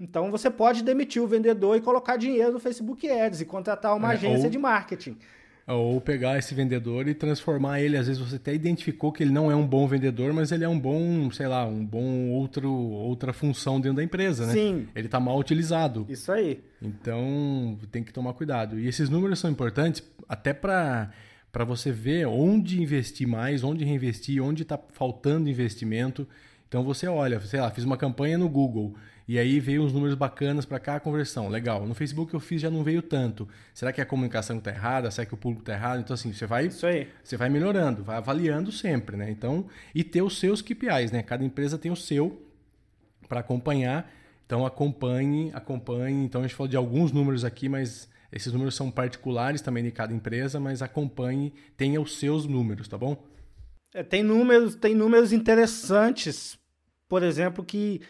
Então 0.00 0.30
você 0.30 0.48
pode 0.48 0.82
demitir 0.84 1.20
o 1.20 1.26
vendedor 1.26 1.76
e 1.76 1.80
colocar 1.80 2.16
dinheiro 2.16 2.52
no 2.52 2.60
Facebook 2.60 3.08
Ads 3.10 3.40
e 3.40 3.44
contratar 3.44 3.96
uma 3.96 4.12
é, 4.12 4.14
agência 4.14 4.44
ou, 4.44 4.50
de 4.50 4.58
marketing. 4.58 5.18
Ou 5.68 6.00
pegar 6.00 6.38
esse 6.38 6.54
vendedor 6.54 7.06
e 7.08 7.14
transformar 7.14 7.80
ele. 7.80 7.96
Às 7.96 8.06
vezes 8.06 8.20
você 8.20 8.36
até 8.36 8.54
identificou 8.54 9.12
que 9.12 9.22
ele 9.22 9.30
não 9.30 9.50
é 9.50 9.54
um 9.54 9.66
bom 9.66 9.86
vendedor, 9.86 10.32
mas 10.32 10.50
ele 10.50 10.64
é 10.64 10.68
um 10.68 10.78
bom, 10.78 11.30
sei 11.30 11.46
lá, 11.46 11.66
um 11.66 11.84
bom 11.84 12.30
outro, 12.30 12.72
outra 12.72 13.32
função 13.34 13.78
dentro 13.78 13.96
da 13.96 14.04
empresa, 14.04 14.46
né? 14.46 14.52
Sim. 14.54 14.88
Ele 14.94 15.06
está 15.06 15.20
mal 15.20 15.38
utilizado. 15.38 16.06
Isso 16.08 16.32
aí. 16.32 16.62
Então 16.80 17.78
tem 17.90 18.02
que 18.02 18.12
tomar 18.12 18.32
cuidado. 18.32 18.78
E 18.78 18.88
esses 18.88 19.10
números 19.10 19.38
são 19.38 19.50
importantes 19.50 20.02
até 20.28 20.52
para 20.52 21.10
para 21.50 21.64
você 21.64 21.90
ver 21.90 22.26
onde 22.26 22.80
investir 22.80 23.26
mais, 23.26 23.64
onde 23.64 23.82
reinvestir, 23.84 24.42
onde 24.42 24.62
está 24.62 24.78
faltando 24.92 25.48
investimento. 25.48 26.28
Então 26.68 26.84
você 26.84 27.06
olha, 27.06 27.40
sei 27.40 27.60
lá, 27.60 27.70
fiz 27.70 27.84
uma 27.84 27.96
campanha 27.96 28.36
no 28.36 28.48
Google 28.48 28.94
e 29.28 29.38
aí 29.38 29.60
veio 29.60 29.82
uns 29.82 29.92
números 29.92 30.14
bacanas 30.14 30.64
para 30.64 30.80
cá, 30.80 30.96
a 30.96 31.00
conversão. 31.00 31.50
Legal. 31.50 31.86
No 31.86 31.94
Facebook 31.94 32.32
eu 32.32 32.40
fiz 32.40 32.62
já 32.62 32.70
não 32.70 32.82
veio 32.82 33.02
tanto. 33.02 33.46
Será 33.74 33.92
que 33.92 34.00
a 34.00 34.06
comunicação 34.06 34.56
está 34.56 34.70
errada? 34.70 35.10
Será 35.10 35.26
que 35.26 35.34
o 35.34 35.36
público 35.36 35.60
está 35.60 35.74
errado? 35.74 36.00
Então, 36.00 36.14
assim, 36.14 36.32
você 36.32 36.46
vai, 36.46 36.70
você 36.70 37.36
vai 37.36 37.50
melhorando, 37.50 38.02
vai 38.02 38.16
avaliando 38.16 38.72
sempre, 38.72 39.18
né? 39.18 39.30
Então, 39.30 39.66
e 39.94 40.02
ter 40.02 40.22
os 40.22 40.38
seus 40.38 40.62
KPIs, 40.62 41.12
né? 41.12 41.22
Cada 41.22 41.44
empresa 41.44 41.76
tem 41.76 41.92
o 41.92 41.96
seu 41.96 42.42
para 43.28 43.40
acompanhar. 43.40 44.10
Então, 44.46 44.64
acompanhe, 44.64 45.50
acompanhe. 45.52 46.24
Então, 46.24 46.40
a 46.40 46.44
gente 46.46 46.56
falou 46.56 46.68
de 46.68 46.76
alguns 46.78 47.12
números 47.12 47.44
aqui, 47.44 47.68
mas 47.68 48.08
esses 48.32 48.50
números 48.50 48.74
são 48.74 48.90
particulares 48.90 49.60
também 49.60 49.84
de 49.84 49.90
cada 49.90 50.14
empresa, 50.14 50.58
mas 50.58 50.80
acompanhe, 50.80 51.52
tenha 51.76 52.00
os 52.00 52.18
seus 52.18 52.46
números, 52.46 52.88
tá 52.88 52.96
bom? 52.96 53.22
É, 53.94 54.02
tem 54.02 54.22
números, 54.22 54.74
tem 54.74 54.94
números 54.94 55.34
interessantes, 55.34 56.58
por 57.06 57.22
exemplo, 57.22 57.62
que 57.62 58.00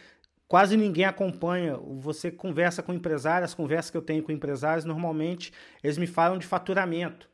quase 0.49 0.75
ninguém 0.75 1.05
acompanha. 1.05 1.77
Você 1.77 2.29
conversa 2.29 2.83
com 2.83 2.91
empresários, 2.91 3.51
as 3.51 3.55
conversas 3.55 3.91
que 3.91 3.95
eu 3.95 4.01
tenho 4.01 4.23
com 4.23 4.31
empresários, 4.31 4.83
normalmente 4.83 5.53
eles 5.81 5.97
me 5.97 6.07
falam 6.07 6.37
de 6.37 6.45
faturamento. 6.45 7.29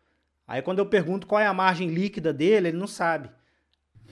Aí 0.47 0.61
quando 0.61 0.77
eu 0.79 0.85
pergunto 0.85 1.25
qual 1.25 1.41
é 1.41 1.47
a 1.47 1.53
margem 1.53 1.89
líquida 1.89 2.31
dele, 2.31 2.67
ele 2.67 2.77
não 2.77 2.85
sabe. 2.85 3.31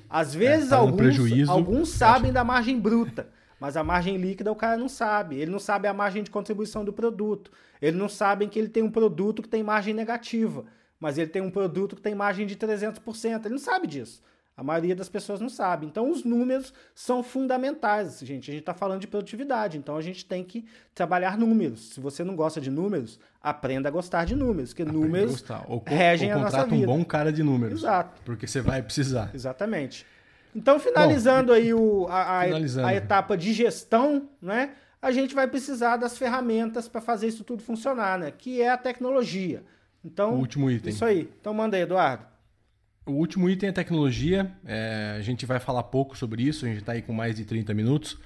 Às 0.10 0.34
é, 0.34 0.40
vezes 0.40 0.68
é, 0.68 0.70
tá 0.70 0.78
alguns, 0.78 0.98
prejuízo, 0.98 1.52
alguns 1.52 1.90
sabem 1.90 2.32
da 2.32 2.44
margem 2.44 2.80
bruta, 2.80 3.30
mas 3.60 3.76
a 3.76 3.84
margem 3.84 4.18
líquida 4.18 4.52
o 4.52 4.56
cara 4.56 4.78
não 4.78 4.88
sabe. 4.88 5.38
Ele 5.38 5.52
não 5.52 5.60
sabe 5.60 5.88
a 5.88 5.94
margem 5.94 6.24
de 6.24 6.32
contribuição 6.32 6.84
do 6.86 6.94
produto. 6.94 7.52
Ele 7.82 7.98
não 7.98 8.08
sabe 8.08 8.48
que 8.48 8.58
ele 8.58 8.70
tem 8.70 8.82
um 8.82 8.90
produto 8.90 9.42
que 9.42 9.50
tem 9.50 9.62
margem 9.62 9.94
negativa, 9.94 10.64
mas 10.98 11.18
ele 11.18 11.30
tem 11.30 11.42
um 11.42 11.52
produto 11.52 11.98
que 11.98 12.02
tem 12.02 12.16
margem 12.16 12.48
de 12.48 12.56
300%. 12.56 13.46
Ele 13.46 13.50
não 13.50 13.60
sabe 13.60 13.86
disso. 13.86 14.24
A 14.56 14.64
maioria 14.64 14.96
das 14.96 15.10
pessoas 15.10 15.42
não 15.42 15.50
sabe. 15.50 15.88
Então, 15.88 16.12
os 16.12 16.24
números 16.24 16.74
são 16.94 17.24
fundamentais, 17.24 18.20
gente. 18.20 18.52
A 18.52 18.54
gente 18.54 18.62
está 18.62 18.74
falando 18.74 19.02
de 19.02 19.08
produtividade, 19.08 19.80
então 19.80 19.98
a 19.98 20.02
gente 20.02 20.24
tem 20.24 20.44
que 20.44 20.64
trabalhar 20.94 21.38
números. 21.38 21.90
Se 21.90 22.00
você 22.00 22.24
não 22.24 22.36
gosta 22.36 22.62
de 22.62 22.70
números, 22.70 23.20
aprenda 23.42 23.90
a 23.90 23.92
gostar 23.92 24.26
de 24.26 24.36
números, 24.36 24.70
porque 24.70 24.84
aprenda 24.84 25.00
números 25.00 25.50
a 25.50 25.64
ou, 25.68 25.84
regem 25.86 26.32
ou 26.32 26.40
a 26.40 26.44
nossa 26.44 26.66
vida. 26.66 26.76
um 26.76 26.86
bom 26.86 27.04
cara 27.04 27.34
de 27.34 27.42
números. 27.42 27.82
Exato. 27.82 28.22
Porque 28.24 28.46
você 28.46 28.62
vai 28.62 28.84
precisar. 28.84 29.32
Exatamente. 29.34 30.06
Então, 30.56 30.80
finalizando 30.80 31.48
bom, 31.48 31.54
aí 31.54 31.74
o, 31.74 32.08
a, 32.08 32.44
finalizando. 32.44 32.88
a 32.88 32.94
etapa 32.94 33.36
de 33.36 33.54
gestão, 33.54 34.30
né? 34.40 34.74
A 35.02 35.12
gente 35.12 35.34
vai 35.34 35.48
precisar 35.48 35.98
das 35.98 36.16
ferramentas 36.16 36.88
para 36.88 37.02
fazer 37.02 37.28
isso 37.28 37.44
tudo 37.44 37.64
funcionar, 37.64 38.20
né? 38.20 38.32
Que 38.32 38.62
é 38.62 38.70
a 38.70 38.78
tecnologia. 38.78 39.64
Então, 40.06 40.36
o 40.36 40.38
último 40.38 40.70
item. 40.70 40.94
Isso 40.94 41.04
aí. 41.04 41.30
Então, 41.42 41.56
manda 41.56 41.76
aí, 41.76 41.84
Eduardo. 41.84 42.33
O 43.06 43.12
último 43.12 43.50
item 43.50 43.70
é 43.70 43.72
tecnologia. 43.72 44.52
É, 44.66 45.16
a 45.18 45.22
gente 45.22 45.46
vai 45.46 45.60
falar 45.60 45.84
pouco 45.84 46.18
sobre 46.18 46.44
isso, 46.44 46.66
a 46.66 46.70
gente 46.70 46.80
está 46.80 46.94
aí 46.94 47.02
com 47.02 47.14
mais 47.14 47.36
de 47.36 47.44
30 47.44 47.74
minutos, 47.74 48.18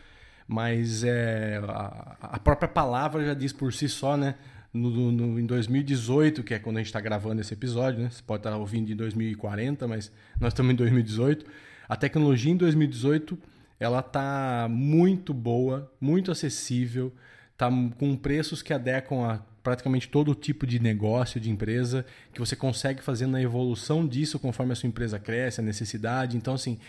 mas 0.48 1.04
é, 1.04 1.60
a, 1.68 2.16
a, 2.22 2.40
própria 2.40 2.68
palavra 2.68 3.26
já 3.26 3.34
diz 3.34 3.52
por 3.52 3.74
si 3.74 3.90
só, 3.90 4.16
né? 4.16 4.36
No, 4.72 5.12
no, 5.12 5.40
em 5.40 5.46
2018, 5.46 6.44
que 6.44 6.54
é 6.54 6.60
quando 6.60 6.78
a 6.78 6.80
gente 6.80 6.88
está 6.88 7.02
gravando 7.02 7.42
esse 7.42 7.54
episódio, 7.54 8.04
né? 8.04 8.10
Você 8.12 8.22
pode 8.22 8.42
estar 8.42 8.52
tá 8.52 8.58
ouvindo 8.58 8.92
em 8.92 8.96
2040, 8.96 9.88
mas 9.88 10.12
nós 10.40 10.54
estamos 10.54 10.72
em 10.74 10.76
2018. 10.76 11.46
A 11.90 11.96
tecnologia 11.96 12.52
em 12.52 12.58
2018 12.58 13.38
ela 13.80 14.02
tá 14.02 14.68
muito 14.70 15.34
boa, 15.34 15.92
muito 16.00 16.32
acessível, 16.32 17.13
tá 17.58 17.70
com 17.98 18.16
preços 18.16 18.62
que 18.62 18.74
adequam 18.74 19.26
a 19.26 19.40
praticamente 19.63 20.08
todo 20.08 20.34
tipo 20.34 20.65
de 20.65 20.80
negócio, 20.80 21.39
de 21.39 21.50
empresa, 21.50 22.06
que 22.34 22.39
você 22.39 22.56
consegue 22.56 23.02
fazer 23.02 23.28
na 23.28 23.41
evolução 23.41 24.08
disso 24.08 24.39
conforme 24.39 24.74
a 24.74 24.76
sua 24.76 24.88
empresa 24.88 25.20
cresce, 25.20 25.60
a 25.60 25.63
necessidade. 25.63 26.38
Então, 26.38 26.54
assim, 26.54 26.80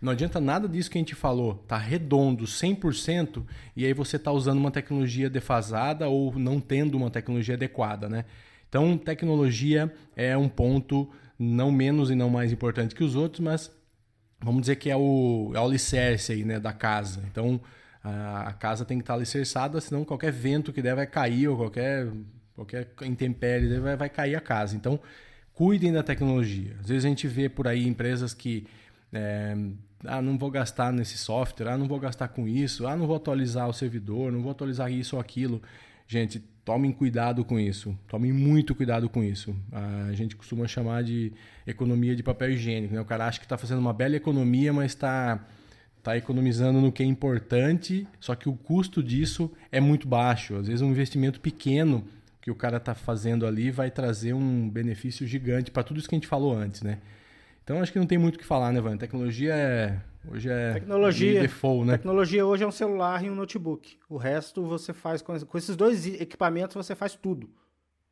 não 0.00 0.12
adianta 0.12 0.40
nada 0.40 0.68
disso 0.68 0.90
que 0.90 0.98
a 0.98 1.00
gente 1.00 1.14
falou, 1.14 1.54
tá 1.66 1.78
redondo 1.78 2.44
100% 2.44 3.42
e 3.74 3.84
aí 3.84 3.92
você 3.92 4.18
tá 4.18 4.30
usando 4.30 4.58
uma 4.58 4.70
tecnologia 4.70 5.30
defasada 5.30 6.08
ou 6.08 6.38
não 6.38 6.60
tendo 6.60 6.96
uma 6.96 7.10
tecnologia 7.10 7.54
adequada, 7.54 8.08
né? 8.08 8.24
Então, 8.68 8.98
tecnologia 8.98 9.92
é 10.14 10.36
um 10.36 10.48
ponto 10.48 11.08
não 11.38 11.70
menos 11.70 12.10
e 12.10 12.14
não 12.14 12.28
mais 12.28 12.52
importante 12.52 12.94
que 12.94 13.04
os 13.04 13.14
outros, 13.14 13.40
mas 13.40 13.70
vamos 14.40 14.62
dizer 14.62 14.76
que 14.76 14.90
é 14.90 14.96
o, 14.96 15.52
é 15.54 15.60
o 15.60 15.64
alicerce 15.64 16.32
aí, 16.32 16.44
né, 16.44 16.58
da 16.60 16.72
casa. 16.72 17.22
Então, 17.30 17.60
a, 18.06 18.52
casa 18.52 18.84
tem 18.84 18.98
que 18.98 19.02
estar 19.02 19.14
alicerçada, 19.14 19.80
senão 19.80 20.04
qualquer 20.04 20.32
vento 20.32 20.72
que 20.72 20.80
der 20.80 20.94
vai 20.94 21.06
cair, 21.06 21.48
ou 21.48 21.56
qualquer, 21.56 22.08
qualquer 22.54 22.88
intempérie 23.02 23.78
vai, 23.78 23.96
vai 23.96 24.08
cair 24.08 24.36
a 24.36 24.40
casa. 24.40 24.76
Então, 24.76 25.00
cuidem 25.52 25.92
da 25.92 26.02
tecnologia. 26.02 26.76
Às 26.80 26.88
vezes 26.88 27.04
a 27.04 27.08
gente 27.08 27.26
vê 27.26 27.48
por 27.48 27.66
aí 27.66 27.86
empresas 27.86 28.32
que 28.32 28.66
é, 29.12 29.56
ah, 30.04 30.22
não 30.22 30.38
vou 30.38 30.50
gastar 30.50 30.92
nesse 30.92 31.18
software, 31.18 31.68
ah, 31.68 31.78
não 31.78 31.88
vou 31.88 31.98
gastar 31.98 32.28
com 32.28 32.46
isso, 32.46 32.86
ah, 32.86 32.96
não 32.96 33.06
vou 33.06 33.16
atualizar 33.16 33.68
o 33.68 33.72
servidor, 33.72 34.30
não 34.30 34.40
vou 34.40 34.52
atualizar 34.52 34.90
isso 34.92 35.16
ou 35.16 35.20
aquilo. 35.20 35.60
Gente, 36.06 36.38
tomem 36.64 36.92
cuidado 36.92 37.44
com 37.44 37.58
isso. 37.58 37.98
Tomem 38.06 38.32
muito 38.32 38.74
cuidado 38.74 39.08
com 39.08 39.24
isso. 39.24 39.56
A 40.08 40.12
gente 40.12 40.36
costuma 40.36 40.68
chamar 40.68 41.02
de 41.02 41.32
economia 41.66 42.14
de 42.14 42.22
papel 42.22 42.52
higiênico. 42.52 42.94
Né? 42.94 43.00
O 43.00 43.04
cara 43.04 43.26
acha 43.26 43.40
que 43.40 43.44
está 43.44 43.58
fazendo 43.58 43.78
uma 43.78 43.92
bela 43.92 44.14
economia, 44.14 44.72
mas 44.72 44.92
está 44.92 45.44
está 46.06 46.16
economizando 46.16 46.80
no 46.80 46.92
que 46.92 47.02
é 47.02 47.06
importante, 47.06 48.06
só 48.20 48.36
que 48.36 48.48
o 48.48 48.54
custo 48.54 49.02
disso 49.02 49.50
é 49.72 49.80
muito 49.80 50.06
baixo. 50.06 50.54
Às 50.54 50.68
vezes 50.68 50.80
um 50.80 50.90
investimento 50.90 51.40
pequeno 51.40 52.06
que 52.40 52.48
o 52.48 52.54
cara 52.54 52.76
está 52.76 52.94
fazendo 52.94 53.44
ali 53.44 53.72
vai 53.72 53.90
trazer 53.90 54.32
um 54.32 54.70
benefício 54.70 55.26
gigante 55.26 55.72
para 55.72 55.82
tudo 55.82 55.98
isso 55.98 56.08
que 56.08 56.14
a 56.14 56.18
gente 56.18 56.28
falou 56.28 56.56
antes, 56.56 56.82
né? 56.82 57.00
Então 57.64 57.80
acho 57.80 57.92
que 57.92 57.98
não 57.98 58.06
tem 58.06 58.18
muito 58.18 58.36
o 58.36 58.38
que 58.38 58.44
falar, 58.44 58.72
né, 58.72 58.80
Van? 58.80 58.96
Tecnologia 58.96 59.52
é 59.52 60.00
hoje 60.28 60.48
é 60.48 60.74
tecnologia, 60.74 61.40
default, 61.40 61.86
né? 61.88 61.96
Tecnologia 61.96 62.46
hoje 62.46 62.62
é 62.62 62.66
um 62.68 62.72
celular 62.72 63.24
e 63.24 63.28
um 63.28 63.34
notebook. 63.34 63.98
O 64.08 64.16
resto 64.16 64.62
você 64.64 64.92
faz 64.92 65.20
com, 65.20 65.36
com 65.40 65.58
esses 65.58 65.74
dois 65.74 66.06
equipamentos 66.06 66.76
você 66.76 66.94
faz 66.94 67.16
tudo, 67.16 67.50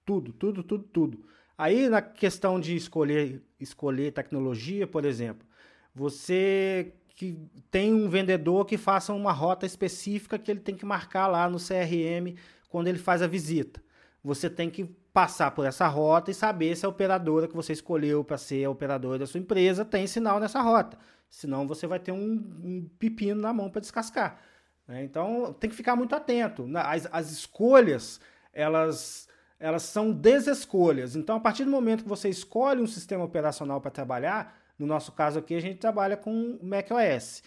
tudo, 0.05 0.33
tudo, 0.33 0.65
tudo, 0.65 0.85
tudo. 0.85 1.25
Aí 1.57 1.89
na 1.89 2.03
questão 2.03 2.59
de 2.59 2.75
escolher 2.75 3.41
escolher 3.61 4.11
tecnologia, 4.11 4.85
por 4.85 5.05
exemplo, 5.05 5.47
você 5.95 6.93
que 7.15 7.39
tem 7.71 7.95
um 7.95 8.09
vendedor 8.09 8.65
que 8.65 8.77
faça 8.77 9.13
uma 9.13 9.33
rota 9.33 9.65
específica 9.65 10.39
que 10.39 10.51
ele 10.51 10.61
tem 10.61 10.75
que 10.75 10.85
marcar 10.85 11.27
lá 11.27 11.49
no 11.49 11.59
CRM 11.59 12.37
quando 12.69 12.89
ele 12.89 12.99
faz 12.99 13.23
a 13.23 13.27
visita. 13.27 13.81
Você 14.23 14.51
tem 14.51 14.69
que 14.69 14.85
passar 15.13 15.53
por 15.53 15.65
essa 15.65 15.87
rota 15.87 16.31
e 16.31 16.35
saber 16.35 16.77
se 16.77 16.85
a 16.85 16.89
operadora 16.89 17.47
que 17.47 17.55
você 17.55 17.73
escolheu 17.73 18.25
para 18.25 18.37
ser 18.37 18.65
a 18.65 18.71
operadora 18.71 19.19
da 19.19 19.27
sua 19.27 19.39
empresa 19.39 19.85
tem 19.85 20.07
sinal 20.07 20.41
nessa 20.41 20.61
rota. 20.61 20.99
Senão 21.31 21.69
você 21.69 21.87
vai 21.87 22.01
ter 22.01 22.11
um, 22.11 22.33
um 22.63 22.91
pepino 22.99 23.41
na 23.41 23.53
mão 23.53 23.71
para 23.71 23.81
descascar. 23.81 24.41
Né? 24.89 25.05
Então 25.05 25.53
tem 25.53 25.71
que 25.71 25.77
ficar 25.77 25.95
muito 25.95 26.17
atento. 26.17 26.69
As, 26.77 27.07
as 27.13 27.31
escolhas, 27.31 28.21
elas, 28.53 29.29
elas 29.61 29.85
são 29.85 30.11
desescolhas. 30.11 31.15
Então, 31.15 31.37
a 31.37 31.41
partir 31.41 31.65
do 31.65 31.71
momento 31.71 32.03
que 32.03 32.09
você 32.09 32.29
escolhe 32.29 32.83
um 32.83 32.87
sistema 32.87 33.25
operacional 33.25 33.81
para 33.81 33.91
trabalhar, 33.91 34.57
no 34.79 34.87
nosso 34.87 35.13
caso 35.13 35.39
aqui, 35.39 35.55
a 35.55 35.61
gente 35.61 35.79
trabalha 35.79 36.17
com 36.17 36.59
macOS. 36.63 37.43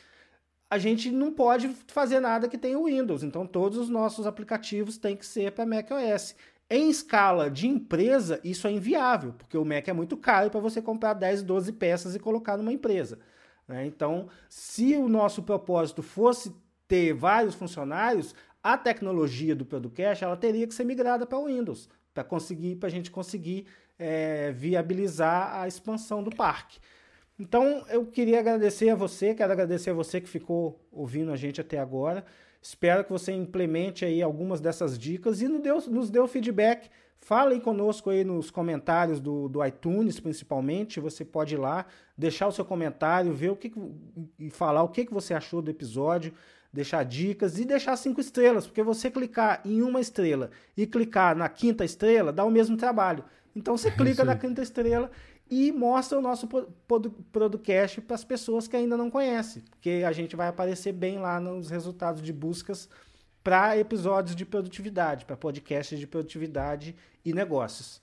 A 0.70 0.78
gente 0.78 1.12
não 1.12 1.32
pode 1.32 1.70
fazer 1.88 2.20
nada 2.20 2.48
que 2.48 2.58
tenha 2.58 2.78
Windows, 2.78 3.24
então 3.24 3.46
todos 3.46 3.78
os 3.78 3.90
nossos 3.90 4.28
aplicativos 4.28 4.98
têm 4.98 5.16
que 5.16 5.26
ser 5.26 5.52
para 5.52 5.66
macOS. 5.66 6.36
Em 6.70 6.90
escala 6.90 7.50
de 7.50 7.66
empresa, 7.66 8.42
isso 8.44 8.68
é 8.68 8.72
inviável, 8.72 9.34
porque 9.34 9.58
o 9.58 9.64
Mac 9.64 9.88
é 9.88 9.94
muito 9.94 10.18
caro 10.18 10.50
para 10.50 10.60
você 10.60 10.82
comprar 10.82 11.14
10, 11.14 11.44
12 11.44 11.72
peças 11.74 12.14
e 12.14 12.20
colocar 12.20 12.58
numa 12.58 12.74
empresa. 12.74 13.20
Né? 13.66 13.86
Então, 13.86 14.28
se 14.50 14.96
o 14.98 15.08
nosso 15.08 15.44
propósito 15.44 16.04
fosse 16.04 16.54
ter 16.86 17.14
vários 17.14 17.56
funcionários, 17.56 18.36
a 18.62 18.78
tecnologia 18.78 19.56
do 19.56 19.66
Producast 19.66 20.24
ela 20.24 20.36
teria 20.36 20.68
que 20.68 20.74
ser 20.74 20.84
migrada 20.84 21.26
para 21.26 21.38
o 21.38 21.46
Windows, 21.46 21.88
para 22.14 22.24
conseguir, 22.24 22.76
para 22.76 22.88
a 22.88 22.92
gente 22.92 23.10
conseguir 23.10 23.66
é, 23.98 24.52
viabilizar 24.52 25.56
a 25.62 25.68
expansão 25.70 26.22
do 26.22 26.36
parque. 26.36 26.80
Então, 27.40 27.86
eu 27.90 28.06
queria 28.06 28.40
agradecer 28.40 28.90
a 28.90 28.96
você, 28.96 29.36
quero 29.36 29.52
agradecer 29.52 29.92
a 29.92 29.94
você 29.94 30.20
que 30.20 30.28
ficou 30.28 30.80
ouvindo 30.92 31.32
a 31.32 31.36
gente 31.36 31.62
até 31.62 31.78
agora. 31.78 32.26
Espero 32.62 33.04
que 33.04 33.12
você 33.12 33.32
implemente 33.32 34.04
aí 34.04 34.22
algumas 34.22 34.60
dessas 34.60 34.98
dicas 34.98 35.42
e 35.42 35.48
nos 35.48 35.62
dê, 35.62 35.72
nos 35.72 36.10
dê 36.10 36.20
o 36.20 36.28
feedback. 36.28 36.90
Falem 37.20 37.60
conosco 37.60 38.10
aí 38.10 38.24
nos 38.24 38.50
comentários 38.50 39.20
do, 39.20 39.48
do 39.48 39.64
iTunes, 39.64 40.20
principalmente. 40.20 41.00
Você 41.00 41.24
pode 41.24 41.54
ir 41.56 41.58
lá, 41.58 41.86
deixar 42.18 42.48
o 42.48 42.52
seu 42.52 42.66
comentário, 42.66 43.34
ver 43.34 43.52
o 43.52 43.56
que 43.56 43.72
e 44.40 44.50
falar 44.50 44.82
o 44.84 44.90
que, 44.90 45.06
que 45.06 45.14
você 45.14 45.34
achou 45.34 45.62
do 45.62 45.70
episódio, 45.70 46.34
deixar 46.74 47.04
dicas 47.04 47.60
e 47.60 47.66
deixar 47.66 47.96
cinco 47.98 48.20
estrelas, 48.20 48.66
porque 48.66 48.84
você 48.84 49.10
clicar 49.10 49.62
em 49.66 49.82
uma 49.82 50.00
estrela 50.00 50.50
e 50.76 50.86
clicar 50.86 51.36
na 51.36 51.50
quinta 51.50 51.86
estrela 51.86 52.34
dá 52.34 52.44
o 52.44 52.52
mesmo 52.52 52.78
trabalho. 52.78 53.24
Então 53.56 53.76
você 53.76 53.88
é 53.88 53.92
clica 53.92 54.24
na 54.24 54.36
quinta 54.36 54.62
estrela 54.62 55.10
e 55.50 55.72
mostra 55.72 56.18
o 56.18 56.22
nosso 56.22 56.48
podcast 57.32 58.02
para 58.02 58.16
as 58.16 58.24
pessoas 58.24 58.68
que 58.68 58.76
ainda 58.76 58.98
não 58.98 59.10
conhecem, 59.10 59.64
porque 59.70 60.04
a 60.06 60.12
gente 60.12 60.36
vai 60.36 60.48
aparecer 60.48 60.92
bem 60.92 61.20
lá 61.20 61.40
nos 61.40 61.70
resultados 61.70 62.22
de 62.22 62.34
buscas 62.34 62.90
para 63.44 63.78
episódios 63.78 64.36
de 64.36 64.46
produtividade, 64.46 65.26
para 65.26 65.38
podcasts 65.38 65.98
de 65.98 66.06
produtividade 66.06 66.96
e 67.24 67.34
negócios. 67.34 68.02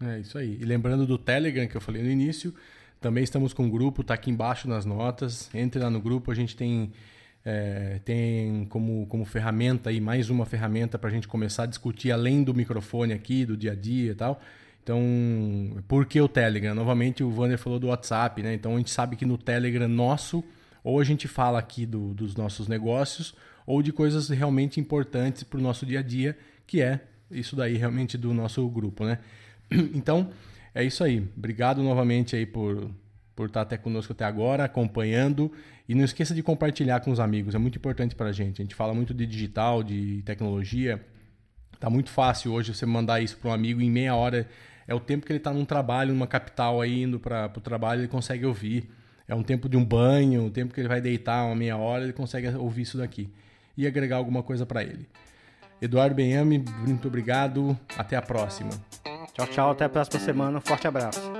É 0.00 0.18
isso 0.20 0.38
aí. 0.38 0.56
E 0.60 0.64
lembrando 0.64 1.06
do 1.06 1.18
Telegram 1.18 1.66
que 1.66 1.76
eu 1.76 1.80
falei 1.80 2.02
no 2.02 2.08
início, 2.08 2.54
também 3.00 3.22
estamos 3.22 3.52
com 3.52 3.64
um 3.64 3.70
grupo, 3.70 4.00
está 4.00 4.14
aqui 4.14 4.30
embaixo 4.30 4.68
nas 4.68 4.84
notas. 4.84 5.50
Entre 5.54 5.80
lá 5.80 5.90
no 5.90 6.00
grupo, 6.00 6.30
a 6.30 6.34
gente 6.34 6.56
tem 6.56 6.92
é, 7.44 8.00
tem 8.04 8.66
como, 8.66 9.06
como 9.06 9.24
ferramenta 9.24 9.90
aí 9.90 10.00
mais 10.00 10.28
uma 10.28 10.44
ferramenta 10.44 10.98
para 10.98 11.08
a 11.08 11.12
gente 11.12 11.26
começar 11.26 11.62
a 11.62 11.66
discutir 11.66 12.10
além 12.10 12.42
do 12.42 12.52
microfone 12.52 13.12
aqui, 13.12 13.46
do 13.46 13.56
dia 13.56 13.72
a 13.72 13.74
dia 13.74 14.12
e 14.12 14.14
tal. 14.14 14.40
Então, 14.88 15.82
por 15.86 16.06
que 16.06 16.18
o 16.18 16.26
Telegram? 16.26 16.74
Novamente, 16.74 17.22
o 17.22 17.30
Vander 17.30 17.58
falou 17.58 17.78
do 17.78 17.88
WhatsApp, 17.88 18.42
né? 18.42 18.54
Então, 18.54 18.74
a 18.74 18.78
gente 18.78 18.90
sabe 18.90 19.16
que 19.16 19.26
no 19.26 19.36
Telegram 19.36 19.86
nosso, 19.86 20.42
ou 20.82 20.98
a 20.98 21.04
gente 21.04 21.28
fala 21.28 21.58
aqui 21.58 21.84
do, 21.84 22.14
dos 22.14 22.34
nossos 22.34 22.68
negócios, 22.68 23.34
ou 23.66 23.82
de 23.82 23.92
coisas 23.92 24.30
realmente 24.30 24.80
importantes 24.80 25.42
para 25.42 25.58
o 25.58 25.62
nosso 25.62 25.84
dia 25.84 25.98
a 25.98 26.02
dia, 26.02 26.38
que 26.66 26.80
é 26.80 27.00
isso 27.30 27.54
daí 27.54 27.76
realmente 27.76 28.16
do 28.16 28.32
nosso 28.32 28.66
grupo, 28.66 29.04
né? 29.04 29.18
Então, 29.94 30.30
é 30.74 30.82
isso 30.82 31.04
aí. 31.04 31.22
Obrigado 31.36 31.82
novamente 31.82 32.34
aí 32.34 32.46
por, 32.46 32.90
por 33.36 33.48
estar 33.48 33.60
até 33.60 33.76
conosco 33.76 34.14
até 34.14 34.24
agora, 34.24 34.64
acompanhando. 34.64 35.52
E 35.86 35.94
não 35.94 36.02
esqueça 36.02 36.34
de 36.34 36.42
compartilhar 36.42 37.00
com 37.00 37.10
os 37.10 37.20
amigos, 37.20 37.54
é 37.54 37.58
muito 37.58 37.76
importante 37.76 38.14
para 38.14 38.30
a 38.30 38.32
gente. 38.32 38.62
A 38.62 38.64
gente 38.64 38.74
fala 38.74 38.94
muito 38.94 39.12
de 39.12 39.26
digital, 39.26 39.82
de 39.82 40.22
tecnologia. 40.24 41.04
Tá 41.78 41.90
muito 41.90 42.08
fácil 42.08 42.52
hoje 42.54 42.74
você 42.74 42.86
mandar 42.86 43.20
isso 43.20 43.36
para 43.36 43.50
um 43.50 43.52
amigo 43.52 43.82
em 43.82 43.90
meia 43.90 44.14
hora 44.14 44.48
é 44.88 44.94
o 44.94 44.98
tempo 44.98 45.26
que 45.26 45.30
ele 45.30 45.38
está 45.38 45.52
num 45.52 45.66
trabalho, 45.66 46.14
numa 46.14 46.26
capital 46.26 46.80
aí, 46.80 47.02
indo 47.02 47.20
para 47.20 47.52
o 47.54 47.60
trabalho, 47.60 48.00
ele 48.00 48.08
consegue 48.08 48.46
ouvir. 48.46 48.90
É 49.28 49.34
um 49.34 49.42
tempo 49.42 49.68
de 49.68 49.76
um 49.76 49.84
banho, 49.84 50.44
um 50.44 50.50
tempo 50.50 50.72
que 50.72 50.80
ele 50.80 50.88
vai 50.88 50.98
deitar 50.98 51.44
uma 51.44 51.54
meia 51.54 51.76
hora, 51.76 52.04
ele 52.04 52.14
consegue 52.14 52.48
ouvir 52.56 52.82
isso 52.82 52.96
daqui. 52.96 53.30
E 53.76 53.86
agregar 53.86 54.16
alguma 54.16 54.42
coisa 54.42 54.64
para 54.64 54.82
ele. 54.82 55.06
Eduardo 55.80 56.14
Benhame, 56.14 56.64
muito 56.86 57.06
obrigado. 57.06 57.78
Até 57.98 58.16
a 58.16 58.22
próxima. 58.22 58.70
Tchau, 59.34 59.46
tchau. 59.46 59.70
Até 59.70 59.84
a 59.84 59.88
próxima 59.90 60.18
semana. 60.18 60.58
Um 60.58 60.62
forte 60.62 60.88
abraço. 60.88 61.37